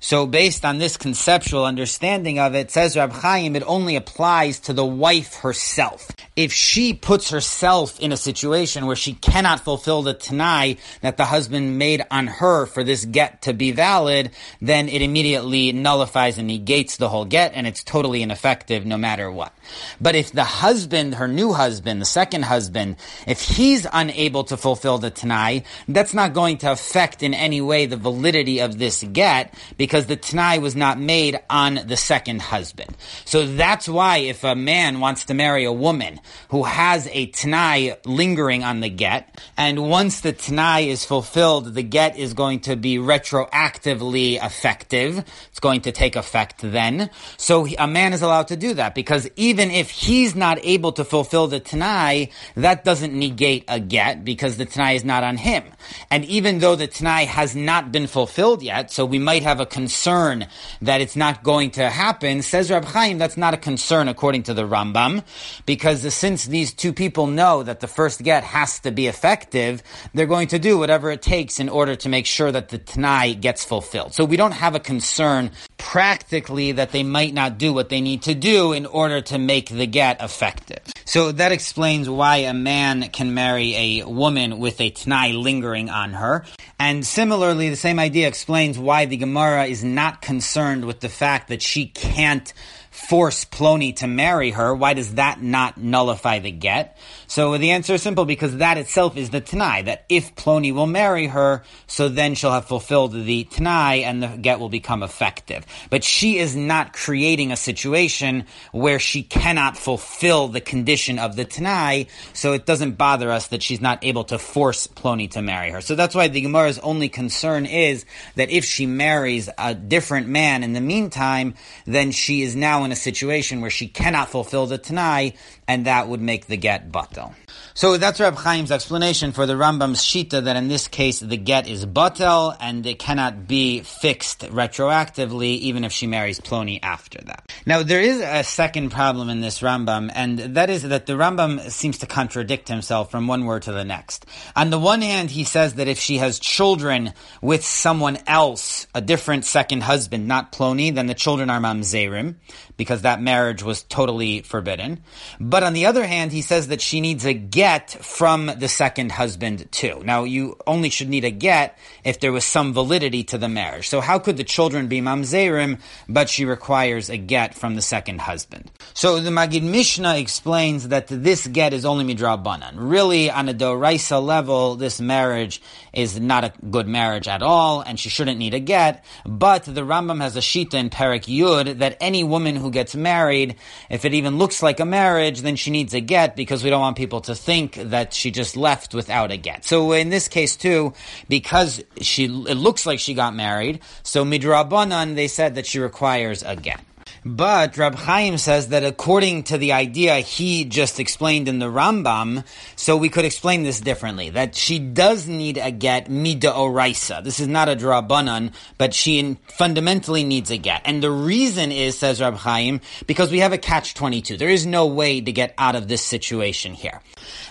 So 0.00 0.26
based 0.26 0.64
on 0.64 0.78
this 0.78 0.96
conceptual 0.96 1.64
understanding 1.64 2.38
of 2.38 2.54
it, 2.54 2.70
says 2.70 2.96
Rab 2.96 3.12
Chaim, 3.12 3.56
it 3.56 3.62
only 3.66 3.96
applies 3.96 4.60
to 4.60 4.72
the 4.72 4.84
wife 4.84 5.36
herself. 5.36 6.10
If 6.36 6.52
she 6.52 6.94
puts 6.94 7.30
herself 7.30 7.98
in 8.00 8.12
a 8.12 8.16
situation 8.16 8.86
where 8.86 8.96
she 8.96 9.14
cannot 9.14 9.60
fulfill 9.60 10.02
the 10.02 10.14
Tanai 10.14 10.78
that 11.00 11.16
the 11.16 11.24
husband 11.24 11.78
made 11.78 12.02
on 12.10 12.26
her 12.26 12.66
for 12.66 12.82
this 12.82 13.04
get 13.04 13.42
to 13.42 13.52
be 13.52 13.70
valid, 13.70 14.30
then 14.60 14.88
it 14.88 15.02
immediately 15.02 15.72
nullifies 15.72 16.38
and 16.38 16.48
negates 16.48 16.96
the 16.96 17.08
whole 17.08 17.24
get 17.24 17.52
and 17.54 17.66
it's 17.66 17.84
totally 17.84 18.22
ineffective 18.22 18.84
no 18.84 18.96
matter 18.96 19.30
what. 19.30 19.52
But 20.00 20.14
if 20.14 20.32
the 20.32 20.44
husband, 20.44 21.14
her 21.16 21.28
new 21.28 21.52
husband, 21.52 22.00
the 22.00 22.06
second 22.06 22.44
husband, 22.44 22.96
if 23.26 23.40
he's 23.40 23.86
unable 23.92 24.44
to 24.44 24.56
fulfill 24.56 24.98
the 24.98 25.10
Tanai, 25.10 25.64
that's 25.88 26.14
not 26.14 26.34
going 26.34 26.58
to 26.58 26.72
affect 26.72 27.22
in 27.22 27.34
any 27.34 27.60
way 27.60 27.86
the 27.86 27.96
validity 27.96 28.60
of 28.60 28.78
this 28.78 29.02
get 29.12 29.54
because 29.76 30.06
the 30.06 30.16
Tanai 30.16 30.58
was 30.58 30.76
not 30.76 30.98
made 30.98 31.38
on 31.50 31.80
the 31.86 31.96
second 31.96 32.42
husband. 32.42 32.96
So 33.24 33.46
that's 33.46 33.88
why 33.88 34.18
if 34.18 34.44
a 34.44 34.54
man 34.54 35.00
wants 35.00 35.24
to 35.26 35.34
marry 35.34 35.64
a 35.64 35.72
woman 35.72 36.20
who 36.48 36.64
has 36.64 37.08
a 37.12 37.26
Tanai 37.26 37.96
lingering 38.04 38.64
on 38.64 38.80
the 38.80 38.88
get, 38.88 39.40
and 39.56 39.88
once 39.88 40.20
the 40.20 40.32
Tanai 40.32 40.88
is 40.88 41.04
fulfilled, 41.04 41.74
the 41.74 41.82
get 41.82 42.16
is 42.16 42.34
going 42.34 42.60
to 42.60 42.76
be 42.76 42.98
retroactively 42.98 44.44
effective. 44.44 45.24
It's 45.54 45.60
going 45.60 45.82
to 45.82 45.92
take 45.92 46.16
effect 46.16 46.62
then. 46.62 47.10
So 47.36 47.64
a 47.78 47.86
man 47.86 48.12
is 48.12 48.22
allowed 48.22 48.48
to 48.48 48.56
do 48.56 48.74
that 48.74 48.92
because 48.92 49.30
even 49.36 49.70
if 49.70 49.88
he's 49.88 50.34
not 50.34 50.58
able 50.64 50.90
to 50.94 51.04
fulfill 51.04 51.46
the 51.46 51.60
Tanai, 51.60 52.30
that 52.56 52.82
doesn't 52.82 53.16
negate 53.16 53.64
a 53.68 53.78
get 53.78 54.24
because 54.24 54.56
the 54.56 54.64
Tanai 54.64 54.96
is 54.96 55.04
not 55.04 55.22
on 55.22 55.36
him. 55.36 55.62
And 56.10 56.24
even 56.24 56.58
though 56.58 56.74
the 56.74 56.88
Tanai 56.88 57.26
has 57.26 57.54
not 57.54 57.92
been 57.92 58.08
fulfilled 58.08 58.64
yet, 58.64 58.90
so 58.90 59.06
we 59.06 59.20
might 59.20 59.44
have 59.44 59.60
a 59.60 59.64
concern 59.64 60.48
that 60.82 61.00
it's 61.00 61.14
not 61.14 61.44
going 61.44 61.70
to 61.72 61.88
happen, 61.88 62.42
says 62.42 62.68
Rab 62.68 62.86
Chaim, 62.86 63.18
that's 63.18 63.36
not 63.36 63.54
a 63.54 63.56
concern 63.56 64.08
according 64.08 64.42
to 64.44 64.54
the 64.54 64.66
Rambam, 64.66 65.22
because 65.66 66.12
since 66.12 66.46
these 66.46 66.74
two 66.74 66.92
people 66.92 67.28
know 67.28 67.62
that 67.62 67.78
the 67.78 67.86
first 67.86 68.24
get 68.24 68.42
has 68.42 68.80
to 68.80 68.90
be 68.90 69.06
effective, 69.06 69.84
they're 70.14 70.26
going 70.26 70.48
to 70.48 70.58
do 70.58 70.78
whatever 70.78 71.12
it 71.12 71.22
takes 71.22 71.60
in 71.60 71.68
order 71.68 71.94
to 71.94 72.08
make 72.08 72.26
sure 72.26 72.50
that 72.50 72.70
the 72.70 72.78
Tanai 72.78 73.34
gets 73.34 73.64
fulfilled. 73.64 74.14
So 74.14 74.24
we 74.24 74.36
don't 74.36 74.50
have 74.50 74.74
a 74.74 74.80
concern 74.80 75.44
practically 75.78 76.72
that 76.72 76.92
they 76.92 77.02
might 77.02 77.34
not 77.34 77.58
do 77.58 77.72
what 77.72 77.88
they 77.88 78.00
need 78.00 78.22
to 78.22 78.34
do 78.34 78.72
in 78.72 78.86
order 78.86 79.20
to 79.20 79.38
make 79.38 79.68
the 79.68 79.86
get 79.86 80.22
effective. 80.22 80.80
So 81.04 81.32
that 81.32 81.52
explains 81.52 82.08
why 82.08 82.36
a 82.38 82.54
man 82.54 83.10
can 83.10 83.34
marry 83.34 83.74
a 84.00 84.04
woman 84.04 84.58
with 84.58 84.80
a 84.80 84.90
Tanai 84.90 85.32
lingering 85.32 85.90
on 85.90 86.14
her. 86.14 86.44
And 86.78 87.06
similarly, 87.06 87.70
the 87.70 87.76
same 87.76 87.98
idea 87.98 88.26
explains 88.26 88.78
why 88.78 89.04
the 89.04 89.16
Gemara 89.16 89.66
is 89.66 89.84
not 89.84 90.22
concerned 90.22 90.84
with 90.84 91.00
the 91.00 91.08
fact 91.08 91.48
that 91.48 91.62
she 91.62 91.86
can't 91.86 92.52
force 92.94 93.44
Plony 93.44 93.96
to 93.96 94.06
marry 94.06 94.52
her, 94.52 94.72
why 94.72 94.94
does 94.94 95.14
that 95.14 95.42
not 95.42 95.76
nullify 95.76 96.38
the 96.38 96.52
get? 96.52 96.96
So 97.26 97.58
the 97.58 97.72
answer 97.72 97.94
is 97.94 98.02
simple 98.02 98.24
because 98.24 98.58
that 98.58 98.78
itself 98.78 99.16
is 99.16 99.30
the 99.30 99.40
Tanai, 99.40 99.82
that 99.82 100.04
if 100.08 100.36
Plony 100.36 100.72
will 100.72 100.86
marry 100.86 101.26
her, 101.26 101.64
so 101.88 102.08
then 102.08 102.36
she'll 102.36 102.52
have 102.52 102.66
fulfilled 102.66 103.12
the 103.12 103.44
Tanai 103.44 104.04
and 104.04 104.22
the 104.22 104.28
get 104.28 104.60
will 104.60 104.68
become 104.68 105.02
effective. 105.02 105.66
But 105.90 106.04
she 106.04 106.38
is 106.38 106.54
not 106.54 106.92
creating 106.92 107.50
a 107.50 107.56
situation 107.56 108.46
where 108.70 109.00
she 109.00 109.24
cannot 109.24 109.76
fulfill 109.76 110.46
the 110.46 110.60
condition 110.60 111.18
of 111.18 111.34
the 111.34 111.44
Tanai, 111.44 112.06
so 112.32 112.52
it 112.52 112.64
doesn't 112.64 112.92
bother 112.92 113.28
us 113.32 113.48
that 113.48 113.62
she's 113.62 113.80
not 113.80 114.04
able 114.04 114.22
to 114.24 114.38
force 114.38 114.86
Plony 114.86 115.28
to 115.32 115.42
marry 115.42 115.72
her. 115.72 115.80
So 115.80 115.96
that's 115.96 116.14
why 116.14 116.28
the 116.28 116.42
Gemara's 116.42 116.78
only 116.78 117.08
concern 117.08 117.66
is 117.66 118.06
that 118.36 118.50
if 118.50 118.64
she 118.64 118.86
marries 118.86 119.50
a 119.58 119.74
different 119.74 120.28
man 120.28 120.62
in 120.62 120.74
the 120.74 120.80
meantime, 120.80 121.54
then 121.86 122.12
she 122.12 122.42
is 122.42 122.54
now 122.54 122.83
in 122.84 122.92
a 122.92 122.96
situation 122.96 123.60
where 123.60 123.70
she 123.70 123.88
cannot 123.88 124.28
fulfill 124.28 124.66
the 124.66 124.78
Tanai, 124.78 125.34
and 125.66 125.86
that 125.86 126.08
would 126.08 126.20
make 126.20 126.46
the 126.46 126.56
get 126.56 126.90
batel. 126.90 127.34
So 127.74 127.96
that's 127.96 128.20
Rab 128.20 128.36
Chaim's 128.38 128.70
explanation 128.70 129.32
for 129.32 129.46
the 129.46 129.54
Rambam's 129.54 130.00
shita 130.00 130.44
that 130.44 130.56
in 130.56 130.68
this 130.68 130.88
case 130.88 131.20
the 131.20 131.36
get 131.36 131.66
is 131.66 131.86
batel 131.86 132.56
and 132.60 132.86
it 132.86 132.98
cannot 132.98 133.48
be 133.48 133.80
fixed 133.80 134.40
retroactively 134.40 135.58
even 135.58 135.84
if 135.84 135.92
she 135.92 136.06
marries 136.06 136.40
Ploni 136.40 136.78
after 136.82 137.20
that. 137.22 137.52
Now 137.66 137.82
there 137.82 138.00
is 138.00 138.20
a 138.20 138.44
second 138.44 138.90
problem 138.90 139.30
in 139.30 139.40
this 139.40 139.60
Rambam 139.60 140.10
and 140.14 140.38
that 140.38 140.70
is 140.70 140.82
that 140.82 141.06
the 141.06 141.14
Rambam 141.14 141.70
seems 141.70 141.98
to 141.98 142.06
contradict 142.06 142.68
himself 142.68 143.10
from 143.10 143.26
one 143.26 143.44
word 143.44 143.62
to 143.62 143.72
the 143.72 143.84
next. 143.84 144.26
On 144.54 144.70
the 144.70 144.78
one 144.78 145.02
hand 145.02 145.30
he 145.30 145.44
says 145.44 145.74
that 145.74 145.88
if 145.88 145.98
she 145.98 146.18
has 146.18 146.38
children 146.38 147.12
with 147.40 147.64
someone 147.64 148.18
else, 148.26 148.86
a 148.94 149.00
different 149.00 149.44
second 149.44 149.82
husband, 149.82 150.28
not 150.28 150.52
Ploni, 150.52 150.94
then 150.94 151.06
the 151.06 151.14
children 151.14 151.50
are 151.50 151.60
mamzerim 151.60 152.36
because 152.76 153.02
that 153.02 153.20
marriage 153.20 153.62
was 153.62 153.82
totally 153.84 154.42
forbidden. 154.42 155.02
But 155.40 155.62
on 155.62 155.72
the 155.72 155.86
other 155.86 156.06
hand, 156.06 156.32
he 156.32 156.42
says 156.42 156.68
that 156.68 156.80
she 156.80 157.00
needs 157.00 157.24
a 157.24 157.34
get 157.34 157.90
from 157.90 158.46
the 158.46 158.68
second 158.68 159.12
husband 159.12 159.70
too. 159.70 160.02
Now, 160.04 160.24
you 160.24 160.56
only 160.66 160.90
should 160.90 161.08
need 161.08 161.24
a 161.24 161.30
get 161.30 161.78
if 162.04 162.20
there 162.20 162.32
was 162.32 162.44
some 162.44 162.72
validity 162.72 163.24
to 163.24 163.38
the 163.38 163.48
marriage. 163.48 163.88
So 163.88 164.00
how 164.00 164.18
could 164.18 164.36
the 164.36 164.44
children 164.44 164.88
be 164.88 165.00
mamzerim, 165.00 165.80
but 166.08 166.28
she 166.28 166.44
requires 166.44 167.10
a 167.10 167.16
get 167.16 167.54
from 167.54 167.74
the 167.74 167.82
second 167.82 168.20
husband? 168.20 168.70
So 168.92 169.20
the 169.20 169.30
Magid 169.30 169.62
Mishnah 169.62 170.16
explains 170.16 170.88
that 170.88 171.06
this 171.08 171.46
get 171.46 171.72
is 171.72 171.84
only 171.84 172.04
midrabanan. 172.04 172.74
Really, 172.76 173.30
on 173.30 173.48
a 173.48 173.54
doraisa 173.54 174.22
level, 174.22 174.76
this 174.76 175.00
marriage 175.00 175.62
is 175.92 176.18
not 176.18 176.44
a 176.44 176.52
good 176.70 176.88
marriage 176.88 177.28
at 177.28 177.42
all, 177.42 177.80
and 177.80 177.98
she 177.98 178.08
shouldn't 178.08 178.38
need 178.38 178.54
a 178.54 178.60
get. 178.60 179.04
But 179.24 179.64
the 179.64 179.82
Rambam 179.82 180.20
has 180.20 180.36
a 180.36 180.40
shita 180.40 180.74
in 180.74 180.90
Parak 180.90 181.24
Yud 181.24 181.78
that 181.78 181.96
any 182.00 182.24
woman 182.24 182.56
who 182.64 182.70
gets 182.70 182.96
married, 182.96 183.56
if 183.90 184.04
it 184.04 184.14
even 184.14 184.38
looks 184.38 184.62
like 184.62 184.80
a 184.80 184.84
marriage, 184.84 185.42
then 185.42 185.54
she 185.54 185.70
needs 185.70 185.94
a 185.94 186.00
get 186.00 186.34
because 186.34 186.64
we 186.64 186.70
don't 186.70 186.80
want 186.80 186.96
people 186.96 187.20
to 187.20 187.34
think 187.34 187.74
that 187.74 188.12
she 188.12 188.30
just 188.30 188.56
left 188.56 188.94
without 188.94 189.30
a 189.30 189.36
get. 189.36 189.64
So 189.64 189.92
in 189.92 190.08
this 190.08 190.26
case 190.26 190.56
too, 190.56 190.94
because 191.28 191.84
she 192.00 192.24
it 192.24 192.56
looks 192.56 192.86
like 192.86 192.98
she 192.98 193.14
got 193.14 193.34
married, 193.34 193.80
so 194.02 194.24
midrabanan 194.24 195.14
they 195.14 195.28
said 195.28 195.54
that 195.56 195.66
she 195.66 195.78
requires 195.78 196.42
a 196.42 196.56
get. 196.56 196.80
But 197.26 197.78
Rab 197.78 197.94
Chaim 197.94 198.36
says 198.36 198.68
that 198.68 198.84
according 198.84 199.44
to 199.44 199.56
the 199.56 199.72
idea 199.72 200.16
he 200.16 200.66
just 200.66 201.00
explained 201.00 201.48
in 201.48 201.58
the 201.58 201.70
Rambam, 201.70 202.44
so 202.76 202.98
we 202.98 203.08
could 203.08 203.24
explain 203.24 203.62
this 203.62 203.80
differently, 203.80 204.28
that 204.30 204.54
she 204.54 204.78
does 204.78 205.26
need 205.26 205.56
a 205.56 205.70
get 205.70 206.10
mida 206.10 206.50
oraisa. 206.50 207.24
This 207.24 207.40
is 207.40 207.48
not 207.48 207.70
a 207.70 207.76
drabanan, 207.76 208.52
but 208.76 208.92
she 208.92 209.38
fundamentally 209.48 210.22
needs 210.22 210.50
a 210.50 210.58
get. 210.58 210.82
And 210.84 211.02
the 211.02 211.10
reason 211.10 211.72
is, 211.72 211.98
says 211.98 212.20
Rab 212.20 212.34
Chaim, 212.34 212.82
because 213.06 213.30
we 213.30 213.38
have 213.38 213.54
a 213.54 213.58
catch-22. 213.58 214.38
There 214.38 214.50
is 214.50 214.66
no 214.66 214.86
way 214.86 215.22
to 215.22 215.32
get 215.32 215.54
out 215.56 215.76
of 215.76 215.88
this 215.88 216.02
situation 216.02 216.74
here. 216.74 217.00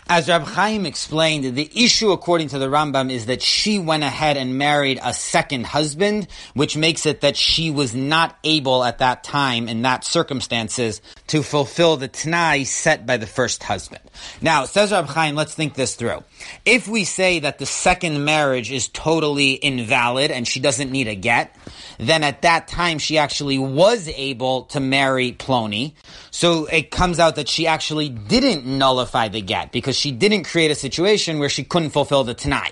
As 0.07 0.27
Rab 0.27 0.43
Chaim 0.43 0.85
explained, 0.85 1.55
the 1.55 1.71
issue 1.73 2.11
according 2.11 2.49
to 2.49 2.59
the 2.59 2.67
Rambam 2.67 3.09
is 3.09 3.25
that 3.25 3.41
she 3.41 3.79
went 3.79 4.03
ahead 4.03 4.37
and 4.37 4.57
married 4.57 4.99
a 5.01 5.13
second 5.13 5.65
husband, 5.65 6.27
which 6.53 6.77
makes 6.77 7.05
it 7.05 7.21
that 7.21 7.37
she 7.37 7.71
was 7.71 7.95
not 7.95 8.37
able 8.43 8.83
at 8.83 8.99
that 8.99 9.23
time 9.23 9.62
in 9.67 9.82
that 9.84 10.03
circumstances 10.03 11.01
to 11.27 11.43
fulfill 11.43 11.98
the 11.98 12.08
Tanai 12.08 12.63
set 12.63 13.05
by 13.05 13.17
the 13.17 13.27
first 13.27 13.63
husband. 13.63 14.01
Now, 14.41 14.65
says 14.65 14.91
Rab 14.91 15.08
Chaim, 15.08 15.36
let's 15.36 15.55
think 15.55 15.74
this 15.74 15.96
through. 15.96 16.24
If 16.65 16.88
we 16.88 17.03
say 17.03 17.39
that 17.39 17.60
the 17.60 17.65
second 17.65 18.24
marriage 18.25 18.72
is 18.72 18.88
totally 18.89 19.53
invalid 19.53 20.32
and 20.32 20.48
she 20.48 20.60
doesn't 20.60 20.91
need 20.91 21.08
a 21.08 21.15
get, 21.15 21.55
then 21.98 22.24
at 22.24 22.41
that 22.41 22.67
time 22.67 22.98
she 22.98 23.17
actually 23.17 23.60
was 23.60 24.08
able 24.10 24.63
to 24.63 24.79
marry 24.79 25.32
Ploni. 25.32 25.93
So 26.32 26.65
it 26.65 26.91
comes 26.91 27.20
out 27.20 27.36
that 27.36 27.48
she 27.48 27.67
actually 27.67 28.10
didn't 28.10 28.65
nullify 28.65 29.27
the 29.27 29.41
get 29.41 29.72
because 29.72 29.98
she 29.98 30.12
didn't 30.12 30.43
create 30.43 30.72
a 30.72 30.75
situation 30.75 31.39
where 31.39 31.50
she 31.50 31.63
couldn't 31.63 31.91
fulfill 31.91 32.24
the 32.24 32.34
Tanai. 32.34 32.72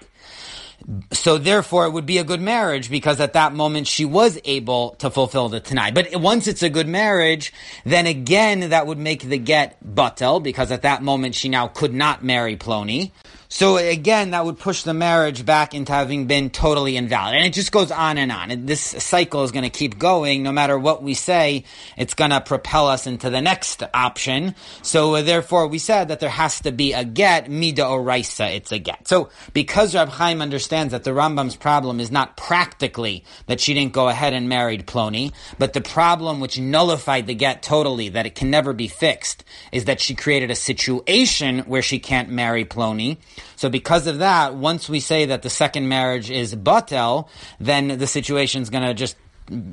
So 1.11 1.37
therefore, 1.37 1.85
it 1.85 1.91
would 1.91 2.05
be 2.05 2.17
a 2.17 2.23
good 2.23 2.41
marriage 2.41 2.89
because 2.89 3.19
at 3.19 3.33
that 3.33 3.53
moment 3.53 3.87
she 3.87 4.03
was 4.03 4.39
able 4.43 4.91
to 4.95 5.09
fulfill 5.09 5.47
the 5.49 5.59
Tanai. 5.59 5.91
But 5.91 6.15
once 6.19 6.47
it's 6.47 6.63
a 6.63 6.69
good 6.69 6.87
marriage, 6.87 7.53
then 7.85 8.07
again 8.07 8.71
that 8.71 8.87
would 8.87 8.97
make 8.97 9.23
the 9.23 9.37
get 9.37 9.77
batel 9.85 10.41
because 10.41 10.71
at 10.71 10.81
that 10.81 11.01
moment 11.01 11.35
she 11.35 11.49
now 11.49 11.67
could 11.67 11.93
not 11.93 12.23
marry 12.23 12.57
Ploni. 12.57 13.11
So 13.53 13.75
again, 13.75 14.31
that 14.31 14.45
would 14.45 14.57
push 14.57 14.83
the 14.83 14.93
marriage 14.93 15.45
back 15.45 15.73
into 15.73 15.91
having 15.91 16.25
been 16.25 16.51
totally 16.51 16.95
invalid. 16.95 17.35
And 17.35 17.45
it 17.45 17.51
just 17.51 17.73
goes 17.73 17.91
on 17.91 18.17
and 18.17 18.31
on. 18.31 18.49
And 18.49 18.65
this 18.65 18.79
cycle 18.81 19.43
is 19.43 19.51
going 19.51 19.65
to 19.65 19.69
keep 19.69 19.99
going. 19.99 20.41
No 20.41 20.53
matter 20.53 20.79
what 20.79 21.03
we 21.03 21.13
say, 21.15 21.65
it's 21.97 22.13
going 22.13 22.31
to 22.31 22.39
propel 22.39 22.87
us 22.87 23.07
into 23.07 23.29
the 23.29 23.41
next 23.41 23.83
option. 23.93 24.55
So 24.83 25.21
therefore, 25.21 25.67
we 25.67 25.79
said 25.79 26.07
that 26.07 26.21
there 26.21 26.29
has 26.29 26.61
to 26.61 26.71
be 26.71 26.93
a 26.93 27.03
get, 27.03 27.51
mida 27.51 27.81
oraisa, 27.81 28.55
it's 28.55 28.71
a 28.71 28.79
get. 28.79 29.09
So 29.09 29.29
because 29.51 29.95
Rab 29.95 30.07
Chaim 30.07 30.41
understands 30.41 30.93
that 30.93 31.03
the 31.03 31.11
Rambam's 31.11 31.57
problem 31.57 31.99
is 31.99 32.09
not 32.09 32.37
practically 32.37 33.25
that 33.47 33.59
she 33.59 33.73
didn't 33.73 33.91
go 33.91 34.07
ahead 34.07 34.31
and 34.31 34.47
married 34.47 34.87
Ploni, 34.87 35.33
but 35.59 35.73
the 35.73 35.81
problem 35.81 36.39
which 36.39 36.57
nullified 36.57 37.27
the 37.27 37.35
get 37.35 37.63
totally, 37.63 38.07
that 38.07 38.25
it 38.25 38.33
can 38.33 38.49
never 38.49 38.71
be 38.71 38.87
fixed, 38.87 39.43
is 39.73 39.85
that 39.85 39.99
she 39.99 40.15
created 40.15 40.51
a 40.51 40.55
situation 40.55 41.59
where 41.59 41.81
she 41.81 41.99
can't 41.99 42.29
marry 42.29 42.63
Ploni. 42.63 43.17
So 43.55 43.69
because 43.69 44.07
of 44.07 44.19
that, 44.19 44.55
once 44.55 44.89
we 44.89 44.99
say 44.99 45.25
that 45.25 45.41
the 45.41 45.49
second 45.49 45.87
marriage 45.87 46.29
is 46.29 46.55
batel, 46.55 47.27
then 47.59 47.99
the 47.99 48.07
situation 48.07 48.61
is 48.61 48.69
going 48.69 48.83
to 48.83 48.93
just 48.93 49.15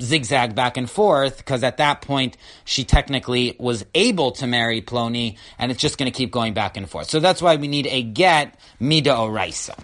zigzag 0.00 0.54
back 0.54 0.76
and 0.76 0.90
forth 0.90 1.38
because 1.38 1.62
at 1.62 1.76
that 1.76 2.02
point 2.02 2.36
she 2.64 2.84
technically 2.84 3.54
was 3.58 3.84
able 3.94 4.32
to 4.32 4.46
marry 4.46 4.82
Ploni 4.82 5.36
and 5.58 5.70
it's 5.70 5.80
just 5.80 5.98
going 5.98 6.10
to 6.10 6.16
keep 6.16 6.30
going 6.32 6.54
back 6.54 6.76
and 6.76 6.88
forth. 6.88 7.08
So 7.08 7.20
that's 7.20 7.40
why 7.40 7.56
we 7.56 7.68
need 7.68 7.86
a 7.86 8.02
get 8.02 8.58
mida 8.80 9.10
oraisa. 9.10 9.78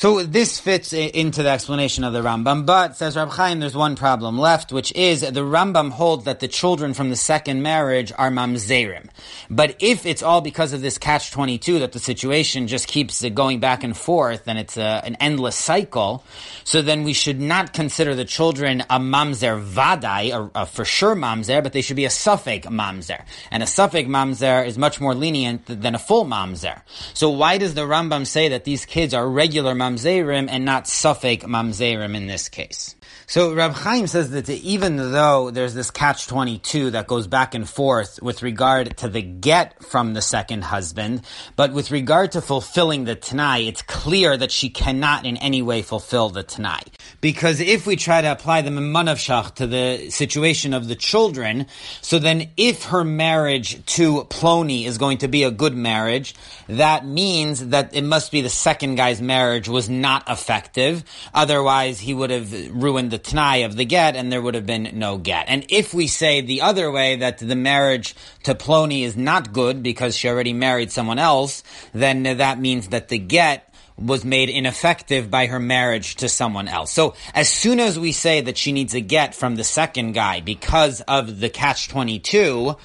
So 0.00 0.22
this 0.22 0.58
fits 0.58 0.94
into 0.94 1.42
the 1.42 1.50
explanation 1.50 2.04
of 2.04 2.14
the 2.14 2.22
Rambam, 2.22 2.64
but 2.64 2.96
says 2.96 3.16
Rab 3.16 3.28
Chaim, 3.28 3.60
there's 3.60 3.76
one 3.76 3.96
problem 3.96 4.38
left, 4.38 4.72
which 4.72 4.92
is 4.92 5.20
the 5.20 5.42
Rambam 5.42 5.90
holds 5.90 6.24
that 6.24 6.40
the 6.40 6.48
children 6.48 6.94
from 6.94 7.10
the 7.10 7.16
second 7.16 7.60
marriage 7.60 8.10
are 8.16 8.30
mamzerim. 8.30 9.10
But 9.50 9.76
if 9.78 10.06
it's 10.06 10.22
all 10.22 10.40
because 10.40 10.72
of 10.72 10.80
this 10.80 10.96
catch 10.96 11.32
twenty 11.32 11.58
two 11.58 11.80
that 11.80 11.92
the 11.92 11.98
situation 11.98 12.66
just 12.66 12.88
keeps 12.88 13.22
uh, 13.22 13.28
going 13.28 13.60
back 13.60 13.84
and 13.84 13.94
forth 13.94 14.48
and 14.48 14.58
it's 14.58 14.78
a, 14.78 15.02
an 15.04 15.16
endless 15.16 15.54
cycle, 15.54 16.24
so 16.64 16.80
then 16.80 17.04
we 17.04 17.12
should 17.12 17.38
not 17.38 17.74
consider 17.74 18.14
the 18.14 18.24
children 18.24 18.80
a 18.88 18.98
mamzer 18.98 19.62
vadai, 19.62 20.32
a, 20.32 20.62
a 20.62 20.64
for 20.64 20.86
sure 20.86 21.14
mamzer, 21.14 21.62
but 21.62 21.74
they 21.74 21.82
should 21.82 21.96
be 21.96 22.06
a 22.06 22.08
suffik 22.08 22.62
mamzer, 22.62 23.22
and 23.50 23.62
a 23.62 23.66
suffik 23.66 24.06
mamzer 24.06 24.66
is 24.66 24.78
much 24.78 24.98
more 24.98 25.14
lenient 25.14 25.66
than 25.66 25.94
a 25.94 25.98
full 25.98 26.24
mamzer. 26.24 26.80
So 27.12 27.28
why 27.28 27.58
does 27.58 27.74
the 27.74 27.82
Rambam 27.82 28.26
say 28.26 28.48
that 28.48 28.64
these 28.64 28.86
kids 28.86 29.12
are 29.12 29.28
regular 29.28 29.74
mamzer? 29.74 29.89
Mamzerim 29.90 30.48
and 30.50 30.64
not 30.64 30.84
suffik 30.84 31.42
mamzerim 31.42 32.14
in 32.14 32.26
this 32.26 32.48
case. 32.48 32.94
So 33.30 33.54
Rab 33.54 33.74
Chaim 33.74 34.08
says 34.08 34.30
that 34.30 34.50
even 34.50 34.96
though 34.96 35.52
there's 35.52 35.72
this 35.72 35.92
catch 35.92 36.26
22 36.26 36.90
that 36.90 37.06
goes 37.06 37.28
back 37.28 37.54
and 37.54 37.68
forth 37.68 38.20
with 38.20 38.42
regard 38.42 38.96
to 38.96 39.08
the 39.08 39.22
get 39.22 39.84
from 39.84 40.14
the 40.14 40.20
second 40.20 40.64
husband, 40.64 41.22
but 41.54 41.72
with 41.72 41.92
regard 41.92 42.32
to 42.32 42.40
fulfilling 42.40 43.04
the 43.04 43.14
Tanai, 43.14 43.68
it's 43.68 43.82
clear 43.82 44.36
that 44.36 44.50
she 44.50 44.68
cannot 44.68 45.26
in 45.26 45.36
any 45.36 45.62
way 45.62 45.82
fulfill 45.82 46.30
the 46.30 46.42
Tanai. 46.42 46.80
Because 47.20 47.60
if 47.60 47.86
we 47.86 47.94
try 47.94 48.20
to 48.20 48.32
apply 48.32 48.62
the 48.62 48.72
mah 48.72 49.04
nafshach 49.04 49.54
to 49.54 49.68
the 49.68 50.10
situation 50.10 50.74
of 50.74 50.88
the 50.88 50.96
children, 50.96 51.66
so 52.00 52.18
then 52.18 52.50
if 52.56 52.86
her 52.86 53.04
marriage 53.04 53.86
to 53.94 54.24
Ploni 54.24 54.86
is 54.86 54.98
going 54.98 55.18
to 55.18 55.28
be 55.28 55.44
a 55.44 55.52
good 55.52 55.76
marriage, 55.76 56.34
that 56.66 57.06
means 57.06 57.68
that 57.68 57.94
it 57.94 58.02
must 58.02 58.32
be 58.32 58.40
the 58.40 58.50
second 58.50 58.96
guy's 58.96 59.22
marriage 59.22 59.68
was 59.68 59.88
not 59.88 60.28
effective. 60.28 61.04
Otherwise, 61.32 62.00
he 62.00 62.12
would 62.12 62.30
have 62.30 62.52
ruined 62.74 63.12
the 63.12 63.19
Tanai 63.22 63.58
of 63.58 63.76
the 63.76 63.84
get 63.84 64.16
and 64.16 64.32
there 64.32 64.42
would 64.42 64.54
have 64.54 64.66
been 64.66 64.90
no 64.94 65.18
get. 65.18 65.46
And 65.48 65.64
if 65.68 65.94
we 65.94 66.06
say 66.06 66.40
the 66.40 66.62
other 66.62 66.90
way 66.90 67.16
that 67.16 67.38
the 67.38 67.56
marriage 67.56 68.14
to 68.44 68.54
Ploni 68.54 69.04
is 69.04 69.16
not 69.16 69.52
good 69.52 69.82
because 69.82 70.16
she 70.16 70.28
already 70.28 70.52
married 70.52 70.90
someone 70.90 71.18
else, 71.18 71.62
then 71.92 72.22
that 72.22 72.58
means 72.58 72.88
that 72.88 73.08
the 73.08 73.18
get 73.18 73.66
was 74.00 74.24
made 74.24 74.48
ineffective 74.48 75.30
by 75.30 75.46
her 75.46 75.60
marriage 75.60 76.14
to 76.16 76.28
someone 76.28 76.68
else. 76.68 76.90
So 76.90 77.14
as 77.34 77.50
soon 77.50 77.80
as 77.80 77.98
we 77.98 78.12
say 78.12 78.40
that 78.40 78.56
she 78.56 78.72
needs 78.72 78.94
a 78.94 79.00
get 79.00 79.34
from 79.34 79.56
the 79.56 79.64
second 79.64 80.12
guy 80.12 80.40
because 80.40 81.02
of 81.02 81.38
the 81.38 81.50
catch 81.50 81.88
22, 81.88 82.76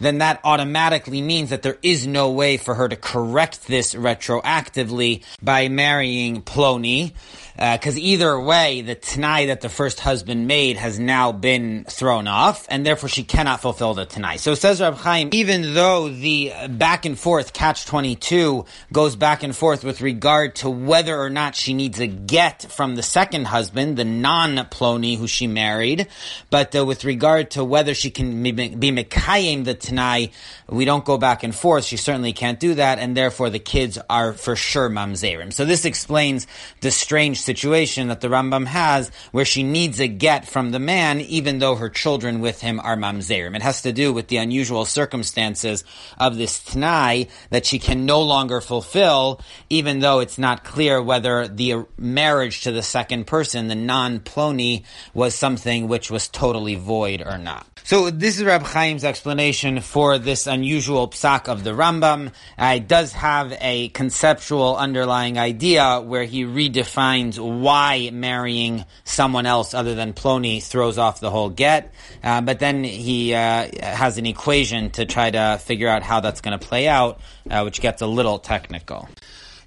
then 0.00 0.18
that 0.18 0.40
automatically 0.42 1.22
means 1.22 1.50
that 1.50 1.62
there 1.62 1.78
is 1.82 2.06
no 2.06 2.32
way 2.32 2.56
for 2.56 2.74
her 2.74 2.88
to 2.88 2.96
correct 2.96 3.68
this 3.68 3.94
retroactively 3.94 5.22
by 5.40 5.68
marrying 5.68 6.42
Plony 6.42 7.12
because 7.56 7.96
uh, 7.96 8.00
either 8.00 8.38
way, 8.40 8.80
the 8.80 8.96
Tanai 8.96 9.46
that 9.46 9.60
the 9.60 9.68
first 9.68 10.00
husband 10.00 10.48
made 10.48 10.76
has 10.76 10.98
now 10.98 11.30
been 11.30 11.84
thrown 11.84 12.26
off, 12.26 12.66
and 12.68 12.84
therefore 12.84 13.08
she 13.08 13.22
cannot 13.22 13.60
fulfill 13.60 13.94
the 13.94 14.04
Tanai. 14.04 14.38
So 14.38 14.54
says 14.54 14.80
Rab 14.80 14.96
Chaim, 14.96 15.30
even 15.32 15.74
though 15.74 16.08
the 16.08 16.52
back 16.68 17.04
and 17.04 17.16
forth 17.16 17.52
catch 17.52 17.86
22 17.86 18.64
goes 18.92 19.14
back 19.14 19.44
and 19.44 19.54
forth 19.54 19.84
with 19.84 20.00
regard 20.00 20.56
to 20.56 20.70
whether 20.70 21.16
or 21.16 21.30
not 21.30 21.54
she 21.54 21.74
needs 21.74 22.00
a 22.00 22.08
get 22.08 22.62
from 22.72 22.96
the 22.96 23.04
second 23.04 23.46
husband, 23.46 23.96
the 23.96 24.04
non-Ploni 24.04 25.16
who 25.16 25.28
she 25.28 25.46
married, 25.46 26.08
but 26.50 26.74
uh, 26.74 26.84
with 26.84 27.04
regard 27.04 27.52
to 27.52 27.62
whether 27.62 27.94
she 27.94 28.10
can 28.10 28.42
be, 28.42 28.50
be 28.50 28.90
Mekayim 28.90 29.64
the 29.64 29.74
Tanai, 29.74 30.32
we 30.68 30.84
don't 30.84 31.04
go 31.04 31.18
back 31.18 31.44
and 31.44 31.54
forth. 31.54 31.84
She 31.84 31.98
certainly 31.98 32.32
can't 32.32 32.58
do 32.58 32.74
that, 32.74 32.98
and 32.98 33.16
therefore 33.16 33.50
the 33.50 33.60
kids 33.60 33.96
are 34.10 34.32
for 34.32 34.56
sure 34.56 34.90
Mamzerim. 34.90 35.52
So 35.52 35.64
this 35.64 35.84
explains 35.84 36.48
the 36.80 36.90
strange 36.90 37.43
situation 37.44 38.08
that 38.08 38.20
the 38.20 38.28
Rambam 38.28 38.66
has 38.66 39.10
where 39.30 39.44
she 39.44 39.62
needs 39.62 40.00
a 40.00 40.08
get 40.08 40.48
from 40.48 40.70
the 40.70 40.78
man 40.78 41.20
even 41.20 41.58
though 41.58 41.76
her 41.76 41.88
children 41.88 42.40
with 42.40 42.60
him 42.60 42.80
are 42.80 42.96
mamzerim. 42.96 43.54
It 43.54 43.62
has 43.62 43.82
to 43.82 43.92
do 43.92 44.12
with 44.12 44.28
the 44.28 44.38
unusual 44.38 44.84
circumstances 44.84 45.84
of 46.18 46.36
this 46.36 46.58
t'nai 46.60 47.28
that 47.50 47.66
she 47.66 47.78
can 47.78 48.06
no 48.06 48.22
longer 48.22 48.60
fulfill 48.60 49.40
even 49.70 50.00
though 50.00 50.20
it's 50.20 50.38
not 50.38 50.64
clear 50.64 51.02
whether 51.02 51.46
the 51.46 51.84
marriage 51.98 52.62
to 52.62 52.72
the 52.72 52.82
second 52.82 53.26
person, 53.26 53.68
the 53.68 53.74
non-ploni, 53.74 54.84
was 55.12 55.34
something 55.34 55.88
which 55.88 56.10
was 56.10 56.28
totally 56.28 56.74
void 56.74 57.22
or 57.24 57.38
not. 57.38 57.66
So 57.86 58.08
this 58.08 58.38
is 58.38 58.44
Rab 58.44 58.66
Chaim's 58.66 59.04
explanation 59.04 59.80
for 59.80 60.16
this 60.16 60.46
unusual 60.46 61.08
psak 61.08 61.48
of 61.48 61.64
the 61.64 61.72
Rambam. 61.72 62.32
It 62.58 62.88
does 62.88 63.12
have 63.12 63.54
a 63.60 63.88
conceptual 63.90 64.76
underlying 64.76 65.38
idea 65.38 66.00
where 66.00 66.24
he 66.24 66.44
redefines 66.44 67.33
why 67.38 68.10
marrying 68.12 68.84
someone 69.04 69.46
else 69.46 69.74
other 69.74 69.94
than 69.94 70.12
Plony 70.12 70.62
throws 70.62 70.98
off 70.98 71.20
the 71.20 71.30
whole 71.30 71.50
get, 71.50 71.92
uh, 72.22 72.40
but 72.40 72.58
then 72.58 72.84
he 72.84 73.34
uh, 73.34 73.68
has 73.82 74.18
an 74.18 74.26
equation 74.26 74.90
to 74.90 75.06
try 75.06 75.30
to 75.30 75.58
figure 75.62 75.88
out 75.88 76.02
how 76.02 76.20
that's 76.20 76.40
going 76.40 76.58
to 76.58 76.66
play 76.66 76.88
out, 76.88 77.20
uh, 77.50 77.62
which 77.62 77.80
gets 77.80 78.02
a 78.02 78.06
little 78.06 78.38
technical. 78.38 79.08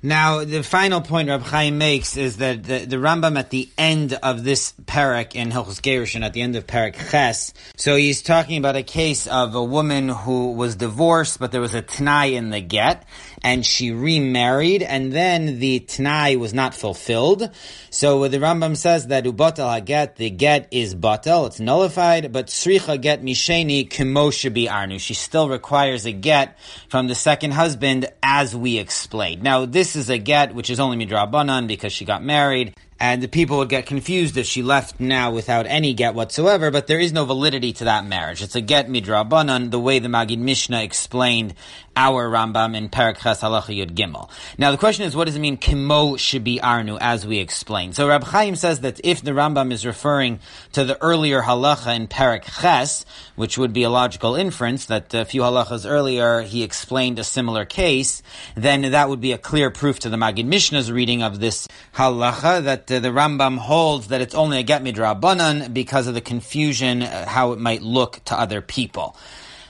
Now, 0.03 0.43
the 0.43 0.61
final 0.61 1.01
point 1.01 1.29
Rab 1.29 1.41
Chaim 1.41 1.79
makes 1.79 2.17
is 2.17 2.37
that 2.37 2.63
the, 2.63 2.85
the 2.85 2.97
Rambam 2.97 3.37
at 3.37 3.49
the 3.49 3.67
end 3.77 4.13
of 4.13 4.43
this 4.43 4.73
parak 4.85 5.33
in 5.33 5.49
Hilchos 5.49 5.81
Gerushin, 5.81 6.23
at 6.23 6.33
the 6.33 6.41
end 6.41 6.55
of 6.55 6.67
parak 6.67 7.09
Ches, 7.09 7.51
so 7.75 7.95
he's 7.95 8.21
talking 8.21 8.57
about 8.57 8.75
a 8.75 8.83
case 8.83 9.25
of 9.25 9.55
a 9.55 9.63
woman 9.63 10.09
who 10.09 10.51
was 10.51 10.75
divorced, 10.75 11.39
but 11.39 11.51
there 11.51 11.61
was 11.61 11.73
a 11.73 11.81
t'nai 11.81 12.33
in 12.33 12.51
the 12.51 12.61
get, 12.61 13.05
and 13.41 13.65
she 13.65 13.91
remarried, 13.91 14.83
and 14.83 15.11
then 15.11 15.59
the 15.59 15.79
t'nai 15.79 16.37
was 16.37 16.53
not 16.53 16.75
fulfilled. 16.75 17.49
So 17.89 18.27
the 18.27 18.37
Rambam 18.37 18.77
says 18.77 19.07
that 19.07 19.23
ubatal 19.23 19.81
haget, 19.81 20.15
the 20.17 20.29
get 20.29 20.67
is 20.69 20.93
batal, 20.93 21.47
it's 21.47 21.59
nullified, 21.59 22.31
but 22.31 22.47
sricha 22.47 23.01
get 23.01 23.23
misheni 23.23 23.89
kemoshe 23.89 24.47
arnu. 24.67 24.99
She 24.99 25.15
still 25.15 25.49
requires 25.49 26.05
a 26.05 26.11
get 26.11 26.59
from 26.87 27.07
the 27.07 27.15
second 27.15 27.51
husband, 27.51 28.07
as 28.21 28.55
we 28.55 28.77
explained. 28.77 29.41
Now, 29.41 29.65
this 29.65 29.86
is 29.95 30.09
a 30.09 30.17
get 30.17 30.53
which 30.53 30.69
is 30.69 30.79
only 30.79 30.97
midrabanan 30.97 31.67
because 31.67 31.93
she 31.93 32.05
got 32.05 32.23
married 32.23 32.75
and 32.99 33.21
the 33.21 33.27
people 33.27 33.57
would 33.57 33.69
get 33.69 33.85
confused 33.85 34.37
if 34.37 34.45
she 34.45 34.63
left 34.63 34.99
now 34.99 35.31
without 35.31 35.67
any 35.67 35.93
get 35.93 36.15
whatsoever, 36.15 36.71
but 36.71 36.87
there 36.87 36.99
is 36.99 37.13
no 37.13 37.25
validity 37.25 37.73
to 37.73 37.83
that 37.83 38.05
marriage. 38.05 38.41
It's 38.41 38.55
a 38.55 38.61
get 38.61 38.87
midrabanan, 38.87 39.71
the 39.71 39.79
way 39.79 39.99
the 39.99 40.07
Magid 40.07 40.39
Mishnah 40.39 40.81
explained 40.81 41.53
our 41.95 42.29
Rambam 42.29 42.75
in 42.75 42.89
Parak 42.89 43.17
Ches 43.17 43.41
Halacha 43.41 43.75
Yud 43.75 43.93
Gimel. 43.93 44.29
Now 44.57 44.71
the 44.71 44.77
question 44.77 45.05
is, 45.05 45.15
what 45.15 45.25
does 45.25 45.35
it 45.35 45.39
mean, 45.39 45.57
Kimo 45.57 46.15
Shibi 46.15 46.59
Arnu, 46.59 46.97
as 47.01 47.25
we 47.25 47.39
explained? 47.39 47.95
So 47.95 48.07
Rab 48.07 48.23
Chaim 48.23 48.55
says 48.55 48.81
that 48.81 49.01
if 49.03 49.21
the 49.21 49.31
Rambam 49.31 49.71
is 49.71 49.85
referring 49.85 50.39
to 50.73 50.83
the 50.83 51.01
earlier 51.01 51.41
halacha 51.41 51.95
in 51.95 52.07
Parak 52.07 52.61
Ches, 52.61 53.05
which 53.35 53.57
would 53.57 53.73
be 53.73 53.83
a 53.83 53.89
logical 53.89 54.35
inference 54.35 54.85
that 54.85 55.13
a 55.13 55.25
few 55.25 55.41
halachas 55.41 55.89
earlier 55.89 56.41
he 56.41 56.63
explained 56.63 57.19
a 57.19 57.23
similar 57.23 57.65
case, 57.65 58.21
then 58.55 58.81
that 58.91 59.09
would 59.09 59.21
be 59.21 59.31
a 59.31 59.37
clear 59.37 59.71
proof 59.71 59.99
to 59.99 60.09
the 60.09 60.17
Magid 60.17 60.45
Mishnah's 60.45 60.91
reading 60.91 61.23
of 61.23 61.39
this 61.39 61.67
halacha 61.95 62.63
that 62.63 62.86
uh, 62.91 62.99
the 62.99 63.09
Rambam 63.09 63.57
holds 63.57 64.07
that 64.07 64.21
it's 64.21 64.35
only 64.35 64.59
a 64.59 64.63
get 64.63 64.83
midrabanan 64.83 65.73
because 65.73 66.07
of 66.07 66.13
the 66.13 66.21
confusion 66.21 67.03
uh, 67.03 67.27
how 67.27 67.51
it 67.51 67.59
might 67.59 67.81
look 67.81 68.23
to 68.25 68.39
other 68.39 68.61
people. 68.61 69.15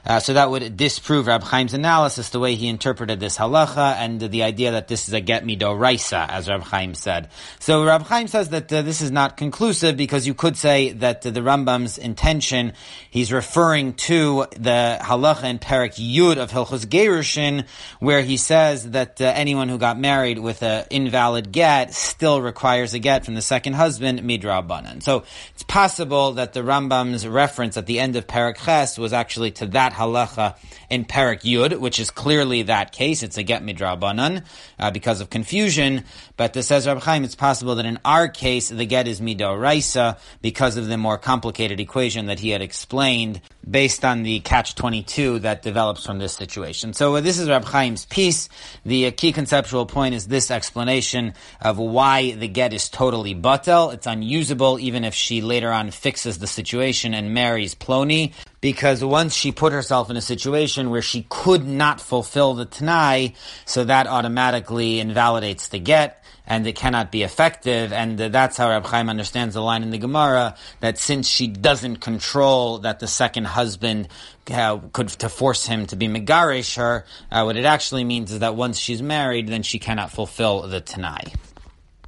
Uh, 0.08 0.22
so 0.22 0.34
that 0.34 0.50
would 0.50 0.78
disprove 0.78 1.28
Rab 1.28 1.44
Chaim's 1.44 1.74
analysis, 1.74 2.30
the 2.30 2.40
way 2.40 2.56
he 2.56 2.70
interpreted 2.70 3.20
this 3.20 3.38
halacha, 3.38 3.96
and 3.98 4.22
the 4.22 4.44
idea 4.44 4.72
that 4.72 4.88
this 4.88 5.10
is 5.10 5.14
a 5.14 5.20
get 5.20 5.46
me 5.46 5.58
midoraisa, 5.58 6.30
as 6.30 6.48
Rab 6.48 6.62
Chaim 6.62 6.94
said. 6.94 7.30
So 7.60 7.84
Rab 7.84 8.04
Chaim 8.04 8.28
says 8.28 8.50
that 8.50 8.72
uh, 8.72 8.84
this 8.84 9.02
is 9.02 9.12
not 9.12 9.36
conclusive 9.36 9.98
because 9.98 10.26
you 10.26 10.34
could 10.34 10.56
say 10.56 10.94
that 10.94 11.26
uh, 11.26 11.32
the 11.32 11.42
Rambam's 11.42 11.98
intention, 11.98 12.72
he's 13.10 13.34
referring 13.34 13.96
to 13.96 14.46
the 14.52 14.98
halacha 15.02 15.44
in 15.44 15.60
Perik 15.60 15.96
Yud 15.96 16.38
of 16.38 16.52
Hilchos 16.52 16.86
Gerushin, 16.86 17.66
where 18.00 18.22
he 18.22 18.38
says 18.38 18.92
that 18.92 19.20
uh, 19.20 19.26
anyone 19.26 19.68
who 19.68 19.78
got 19.78 20.00
married 20.00 20.40
with 20.40 20.64
an 20.64 20.86
invalid 20.90 21.52
get 21.52 21.94
still 21.94 22.42
requires 22.42 22.94
a 22.94 23.00
get 23.00 23.26
from 23.26 23.36
the 23.36 23.42
second 23.42 23.74
husband, 23.74 24.20
midrabanan. 24.22 25.04
So 25.04 25.24
it's 25.54 25.64
possible 25.64 26.34
that 26.34 26.54
the 26.54 26.62
Rambam's 26.62 27.28
reference 27.28 27.76
at 27.76 27.88
the 27.88 28.00
end 28.00 28.16
of 28.16 28.26
Perik 28.26 28.64
Ches 28.64 28.98
was 28.98 29.12
actually 29.12 29.52
to 29.52 29.66
that 29.68 29.97
halacha 29.98 30.56
in 30.90 31.06
Parak 31.06 31.42
Yud, 31.42 31.80
which 31.80 32.00
is 32.00 32.10
clearly 32.10 32.64
that 32.64 32.92
case. 32.92 33.24
It's 33.24 33.38
a 33.38 33.44
get 33.44 33.64
midrabanan 33.64 34.46
uh, 34.80 34.92
because 34.92 35.22
of 35.22 35.30
confusion. 35.30 36.04
But 36.38 36.54
this 36.54 36.68
says 36.68 36.86
Rabbi 36.86 37.02
Chaim, 37.02 37.24
it's 37.24 37.36
possible 37.36 37.76
that 37.76 37.86
in 37.86 38.00
our 38.06 38.28
case 38.28 38.70
the 38.70 38.86
get 38.86 39.08
is 39.08 39.20
midoraisa 39.20 40.20
because 40.42 40.78
of 40.78 40.88
the 40.88 40.98
more 40.98 41.18
complicated 41.18 41.80
equation 41.80 42.28
that 42.28 42.40
he 42.40 42.52
had 42.52 42.62
explained 42.62 43.42
based 43.70 44.06
on 44.06 44.24
the 44.24 44.40
catch 44.42 44.76
22 44.76 45.40
that 45.40 45.64
develops 45.64 46.06
from 46.06 46.20
this 46.20 46.34
situation. 46.34 46.94
So 46.94 47.16
uh, 47.16 47.22
this 47.22 47.40
is 47.40 47.50
Rabbi 47.50 47.70
Chaim's 47.70 48.06
piece. 48.06 48.50
The 48.86 49.08
uh, 49.08 49.12
key 49.18 49.34
conceptual 49.34 49.88
point 49.88 50.14
is 50.14 50.28
this 50.28 50.52
explanation 50.52 51.34
of 51.60 51.80
why 51.80 52.32
the 52.32 52.48
get 52.48 52.72
is 52.72 52.88
totally 52.88 53.36
batel. 53.36 53.94
It's 53.94 54.08
unusable 54.08 54.80
even 54.80 55.04
if 55.04 55.16
she 55.16 55.42
later 55.42 55.72
on 55.72 55.92
fixes 55.92 56.38
the 56.38 56.48
situation 56.48 57.14
and 57.14 57.34
marries 57.34 57.74
Ploni 57.76 58.34
because 58.62 59.04
once 59.04 59.34
she 59.34 59.52
put 59.52 59.74
herself 59.74 60.10
in 60.10 60.18
a 60.18 60.22
situation 60.22 60.90
where 60.90 61.02
she 61.02 61.26
could 61.30 61.66
not 61.66 62.02
fulfill 62.02 62.54
the 62.54 62.66
Tanai, 62.66 63.34
so 63.66 63.84
that 63.84 64.08
automatically 64.08 65.00
invalidates 65.00 65.68
the 65.68 65.80
get, 65.80 66.24
and 66.46 66.66
it 66.66 66.76
cannot 66.76 67.12
be 67.12 67.24
effective, 67.24 67.92
and 67.92 68.18
that's 68.18 68.58
how 68.58 68.70
Rab 68.70 68.86
Chaim 68.86 69.10
understands 69.10 69.54
the 69.54 69.62
line 69.62 69.84
in 69.84 69.92
the 69.92 69.98
Gemara, 69.98 70.56
that 70.80 70.98
since 70.98 71.28
she 71.28 71.48
doesn't 71.48 71.98
control 71.98 72.80
that 72.80 73.00
the 73.00 73.08
second 73.08 73.46
husband 73.46 74.08
uh, 74.50 74.78
could, 74.94 75.10
to 75.10 75.30
force 75.30 75.66
him 75.66 75.86
to 75.88 75.96
be 75.96 76.08
Megarish 76.08 76.78
her, 76.78 77.06
uh, 77.32 77.44
what 77.44 77.58
it 77.58 77.66
actually 77.66 78.06
means 78.06 78.32
is 78.32 78.40
that 78.40 78.56
once 78.56 78.80
she's 78.80 79.02
married, 79.02 79.48
then 79.48 79.62
she 79.62 79.78
cannot 79.78 80.12
fulfill 80.12 80.62
the 80.68 80.80
Tanai. 80.80 81.34